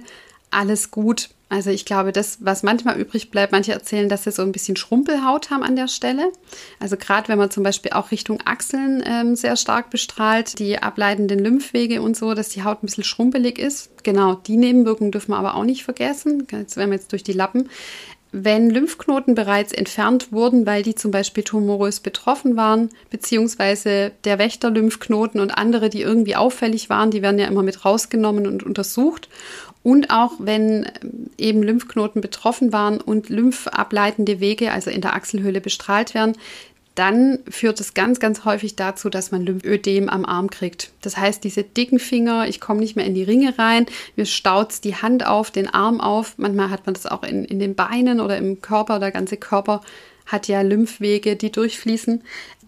alles 0.51 0.91
gut. 0.91 1.29
Also 1.53 1.69
ich 1.69 1.85
glaube, 1.85 2.11
das, 2.11 2.39
was 2.41 2.63
manchmal 2.63 2.99
übrig 2.99 3.29
bleibt, 3.29 3.51
manche 3.51 3.73
erzählen, 3.73 4.09
dass 4.09 4.23
sie 4.23 4.31
so 4.31 4.41
ein 4.41 4.51
bisschen 4.51 4.75
Schrumpelhaut 4.75 5.51
haben 5.51 5.61
an 5.61 5.75
der 5.75 5.87
Stelle. 5.87 6.31
Also 6.79 6.97
gerade 6.97 7.27
wenn 7.27 7.37
man 7.37 7.51
zum 7.51 7.61
Beispiel 7.61 7.91
auch 7.91 8.09
Richtung 8.09 8.39
Achseln 8.43 9.03
ähm, 9.05 9.35
sehr 9.35 9.55
stark 9.55 9.91
bestrahlt, 9.91 10.57
die 10.57 10.79
ableitenden 10.79 11.37
Lymphwege 11.37 12.01
und 12.01 12.17
so, 12.17 12.33
dass 12.33 12.49
die 12.49 12.63
Haut 12.63 12.81
ein 12.81 12.87
bisschen 12.87 13.03
schrumpelig 13.03 13.59
ist. 13.59 13.91
Genau, 14.01 14.33
die 14.33 14.57
Nebenwirkungen 14.57 15.11
dürfen 15.11 15.29
wir 15.29 15.37
aber 15.37 15.53
auch 15.53 15.63
nicht 15.63 15.83
vergessen. 15.83 16.47
Jetzt 16.51 16.75
werden 16.75 16.89
wir 16.89 16.97
jetzt 16.97 17.11
durch 17.11 17.23
die 17.23 17.33
Lappen 17.33 17.69
wenn 18.33 18.71
Lymphknoten 18.71 19.35
bereits 19.35 19.71
entfernt 19.71 20.31
wurden, 20.31 20.65
weil 20.65 20.81
die 20.81 20.95
zum 20.95 21.11
Beispiel 21.11 21.43
tumorös 21.43 21.99
betroffen 21.99 22.57
waren, 22.57 22.89
beziehungsweise 23.11 24.11
der 24.23 24.39
Wächter-Lymphknoten 24.39 25.39
und 25.39 25.51
andere, 25.51 25.91
die 25.91 26.01
irgendwie 26.01 26.35
auffällig 26.35 26.89
waren, 26.89 27.11
die 27.11 27.21
werden 27.21 27.37
ja 27.37 27.45
immer 27.45 27.61
mit 27.61 27.85
rausgenommen 27.85 28.47
und 28.47 28.63
untersucht. 28.63 29.29
Und 29.83 30.09
auch 30.09 30.31
wenn 30.39 30.85
ähm, 31.03 31.29
eben 31.37 31.61
Lymphknoten 31.61 32.21
betroffen 32.21 32.73
waren 32.73 32.99
und 32.99 33.29
lymphableitende 33.29 34.39
Wege, 34.39 34.71
also 34.71 34.89
in 34.89 35.01
der 35.01 35.13
Achselhöhle 35.13 35.61
bestrahlt 35.61 36.15
werden, 36.15 36.35
dann 36.95 37.39
führt 37.49 37.79
es 37.79 37.93
ganz, 37.93 38.19
ganz 38.19 38.45
häufig 38.45 38.75
dazu, 38.75 39.09
dass 39.09 39.31
man 39.31 39.43
Lymphödem 39.43 40.09
am 40.09 40.25
Arm 40.25 40.49
kriegt. 40.49 40.91
Das 41.01 41.17
heißt, 41.17 41.43
diese 41.43 41.63
dicken 41.63 41.99
Finger, 41.99 42.47
ich 42.47 42.59
komme 42.59 42.81
nicht 42.81 42.95
mehr 42.95 43.05
in 43.05 43.15
die 43.15 43.23
Ringe 43.23 43.57
rein, 43.57 43.87
mir 44.15 44.25
staut 44.25 44.83
die 44.83 44.95
Hand 44.95 45.25
auf, 45.25 45.49
den 45.49 45.67
Arm 45.67 45.99
auf. 45.99 46.35
Manchmal 46.37 46.69
hat 46.69 46.85
man 46.85 46.93
das 46.93 47.07
auch 47.07 47.23
in, 47.23 47.45
in 47.45 47.59
den 47.59 47.75
Beinen 47.75 48.19
oder 48.19 48.37
im 48.37 48.61
Körper. 48.61 48.99
Der 48.99 49.11
ganze 49.11 49.37
Körper 49.37 49.81
hat 50.27 50.47
ja 50.47 50.61
Lymphwege, 50.61 51.35
die 51.35 51.51
durchfließen. 51.51 52.21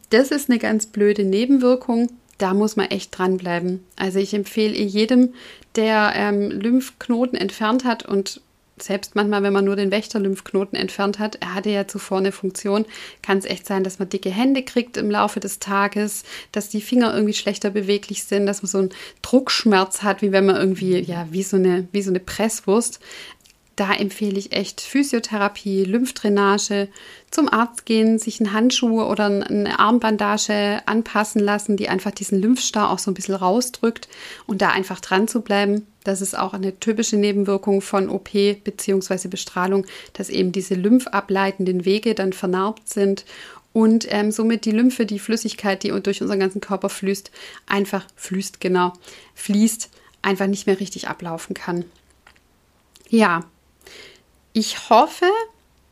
Das 0.09 0.31
ist 0.31 0.49
eine 0.49 0.59
ganz 0.59 0.87
blöde 0.87 1.23
Nebenwirkung. 1.23 2.09
Da 2.37 2.53
muss 2.53 2.75
man 2.75 2.87
echt 2.87 3.17
dranbleiben. 3.17 3.85
Also 3.95 4.19
ich 4.19 4.33
empfehle 4.33 4.75
jedem, 4.75 5.33
der 5.75 6.13
ähm, 6.15 6.51
Lymphknoten 6.51 7.37
entfernt 7.37 7.85
hat 7.85 8.05
und 8.05 8.41
selbst 8.77 9.15
manchmal, 9.15 9.41
wenn 9.41 9.53
man 9.53 9.63
nur 9.63 9.75
den 9.75 9.91
Wächterlymphknoten 9.91 10.77
entfernt 10.77 11.17
hat, 11.17 11.35
er 11.35 11.55
hatte 11.55 11.69
ja 11.69 11.87
zuvor 11.87 12.17
eine 12.17 12.31
Funktion, 12.33 12.85
kann 13.21 13.37
es 13.37 13.45
echt 13.45 13.65
sein, 13.65 13.83
dass 13.83 13.99
man 13.99 14.09
dicke 14.09 14.29
Hände 14.29 14.63
kriegt 14.63 14.97
im 14.97 15.09
Laufe 15.09 15.39
des 15.39 15.59
Tages, 15.59 16.23
dass 16.51 16.69
die 16.69 16.81
Finger 16.81 17.13
irgendwie 17.13 17.33
schlechter 17.33 17.69
beweglich 17.69 18.25
sind, 18.25 18.45
dass 18.45 18.63
man 18.63 18.69
so 18.69 18.77
einen 18.79 18.89
Druckschmerz 19.21 20.03
hat, 20.03 20.21
wie 20.21 20.31
wenn 20.31 20.45
man 20.45 20.57
irgendwie, 20.57 20.99
ja, 20.99 21.27
wie 21.31 21.43
so 21.43 21.55
eine, 21.55 21.87
wie 21.93 22.01
so 22.01 22.11
eine 22.11 22.19
Presswurst 22.19 22.99
da 23.75 23.93
empfehle 23.93 24.39
ich 24.39 24.53
echt 24.53 24.81
Physiotherapie, 24.81 25.83
Lymphdrainage, 25.83 26.87
zum 27.29 27.51
Arzt 27.51 27.85
gehen, 27.85 28.17
sich 28.17 28.39
einen 28.39 28.53
Handschuh 28.53 29.01
oder 29.03 29.25
eine 29.25 29.79
Armbandage 29.79 30.81
anpassen 30.85 31.41
lassen, 31.41 31.75
die 31.75 31.89
einfach 31.89 32.11
diesen 32.11 32.39
Lymphstar 32.39 32.89
auch 32.89 32.99
so 32.99 33.11
ein 33.11 33.13
bisschen 33.13 33.35
rausdrückt 33.35 34.07
und 34.47 34.61
da 34.61 34.69
einfach 34.69 35.01
dran 35.01 35.27
zu 35.27 35.41
bleiben. 35.41 35.85
Das 36.05 36.21
ist 36.21 36.37
auch 36.37 36.53
eine 36.53 36.79
typische 36.79 37.17
Nebenwirkung 37.17 37.81
von 37.81 38.09
OP 38.09 38.31
bzw. 38.31 39.27
Bestrahlung, 39.27 39.85
dass 40.13 40.29
eben 40.29 40.51
diese 40.51 40.75
lymphableitenden 40.75 41.83
Wege 41.83 42.15
dann 42.15 42.31
vernarbt 42.31 42.87
sind 42.87 43.25
und 43.73 44.07
ähm, 44.09 44.31
somit 44.31 44.63
die 44.63 44.71
Lymphe, 44.71 45.05
die 45.05 45.19
Flüssigkeit, 45.19 45.83
die 45.83 45.89
durch 46.01 46.21
unseren 46.21 46.39
ganzen 46.39 46.61
Körper 46.61 46.87
fließt, 46.87 47.29
einfach 47.65 48.05
fließt, 48.15 48.61
genau, 48.61 48.93
fließt, 49.33 49.89
einfach 50.21 50.47
nicht 50.47 50.65
mehr 50.65 50.79
richtig 50.79 51.09
ablaufen 51.09 51.53
kann. 51.53 51.83
Ja, 53.09 53.43
ich 54.55 54.89
hoffe, 54.89 55.25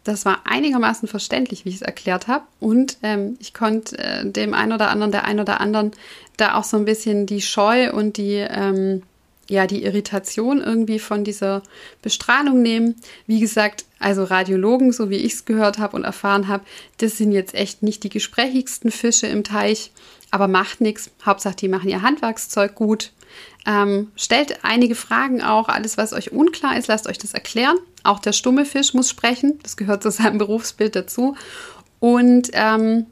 das 0.06 0.24
war 0.24 0.42
einigermaßen 0.46 1.08
verständlich, 1.08 1.66
wie 1.66 1.70
ich 1.70 1.76
es 1.76 1.82
erklärt 1.82 2.28
habe. 2.28 2.46
Und 2.62 2.98
ähm, 3.04 3.38
ich 3.40 3.54
konnte 3.54 3.98
äh, 4.00 4.26
dem 4.26 4.54
einen 4.54 4.72
oder 4.72 4.90
anderen, 4.90 5.12
der 5.12 5.26
einen 5.26 5.42
oder 5.42 5.60
anderen 5.60 5.92
da 6.38 6.56
auch 6.56 6.64
so 6.64 6.78
ein 6.78 6.86
bisschen 6.86 7.26
die 7.26 7.42
Scheu 7.42 7.92
und 7.92 8.16
die, 8.16 8.36
ähm, 8.36 9.04
ja 9.50 9.68
die 9.68 9.84
Irritation 9.84 10.62
irgendwie 10.62 11.00
von 11.00 11.26
dieser 11.26 11.62
Bestrahlung 12.02 12.62
nehmen. 12.62 12.96
Wie 13.28 13.42
gesagt, 13.42 13.84
also 14.00 14.24
Radiologen, 14.24 14.94
so 14.94 15.10
wie 15.10 15.18
ich 15.18 15.34
es 15.34 15.46
gehört 15.46 15.78
habe 15.78 15.98
und 15.98 16.06
erfahren 16.06 16.48
habe, 16.48 16.64
das 17.00 17.18
sind 17.18 17.34
jetzt 17.34 17.54
echt 17.54 17.84
nicht 17.84 18.04
die 18.04 18.10
gesprächigsten 18.10 18.92
Fische 18.92 19.28
im 19.28 19.44
Teich, 19.44 19.92
aber 20.32 20.48
macht 20.48 20.80
nichts. 20.80 21.12
Hauptsache, 21.26 21.58
die 21.58 21.68
machen 21.68 21.90
ihr 21.90 22.02
Handwerkszeug 22.02 22.76
gut. 22.76 23.12
Ähm, 23.66 24.12
stellt 24.16 24.64
einige 24.64 24.96
Fragen 24.96 25.42
auch, 25.42 25.70
alles, 25.70 25.98
was 25.98 26.14
euch 26.14 26.32
unklar 26.32 26.78
ist, 26.78 26.88
lasst 26.88 27.08
euch 27.08 27.18
das 27.18 27.34
erklären. 27.34 27.78
Auch 28.04 28.20
der 28.20 28.34
stumme 28.34 28.66
Fisch 28.66 28.94
muss 28.94 29.10
sprechen, 29.10 29.60
das 29.64 29.78
gehört 29.78 30.04
zu 30.04 30.12
seinem 30.12 30.38
Berufsbild 30.40 30.96
dazu. 30.96 31.36
Und 32.00 32.50
ähm, 32.54 33.06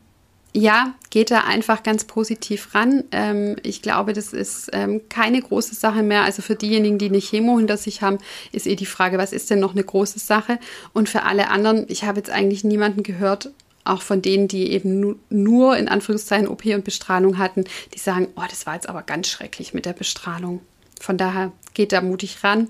ja, 0.54 0.96
geht 1.10 1.32
da 1.32 1.42
einfach 1.42 1.82
ganz 1.84 2.04
positiv 2.04 2.76
ran. 2.76 3.06
Ähm, 3.12 3.56
ich 3.64 3.82
glaube, 3.82 4.12
das 4.12 4.34
ist 4.34 4.70
ähm, 4.74 5.02
keine 5.08 5.42
große 5.42 5.76
Sache 5.76 6.04
mehr. 6.04 6.24
Also 6.24 6.42
für 6.42 6.56
diejenigen, 6.56 6.98
die 6.98 7.06
eine 7.06 7.20
Chemo 7.20 7.58
hinter 7.58 7.78
sich 7.78 8.02
haben, 8.02 8.18
ist 8.52 8.68
eh 8.68 8.76
die 8.76 8.86
Frage, 8.86 9.18
was 9.18 9.32
ist 9.32 9.50
denn 9.50 9.60
noch 9.60 9.72
eine 9.72 9.84
große 9.84 10.20
Sache? 10.20 10.60
Und 10.92 11.08
für 11.08 11.24
alle 11.24 11.50
anderen, 11.50 11.86
ich 11.88 12.04
habe 12.04 12.18
jetzt 12.18 12.30
eigentlich 12.30 12.66
niemanden 12.66 13.04
gehört, 13.04 13.52
auch 13.84 14.02
von 14.02 14.22
denen, 14.22 14.48
die 14.48 14.72
eben 14.72 15.18
nur 15.30 15.78
in 15.78 15.88
Anführungszeichen 15.88 16.48
OP 16.48 16.66
und 16.66 16.84
Bestrahlung 16.84 17.38
hatten, 17.38 17.66
die 17.94 18.00
sagen, 18.00 18.28
oh, 18.36 18.44
das 18.50 18.66
war 18.66 18.76
jetzt 18.76 18.90
aber 18.90 19.02
ganz 19.02 19.28
schrecklich 19.28 19.74
mit 19.74 19.86
der 19.86 19.94
Bestrahlung. 19.94 20.62
Von 21.00 21.18
daher 21.18 21.52
geht 21.74 21.92
da 21.92 22.02
mutig 22.02 22.44
ran. 22.44 22.68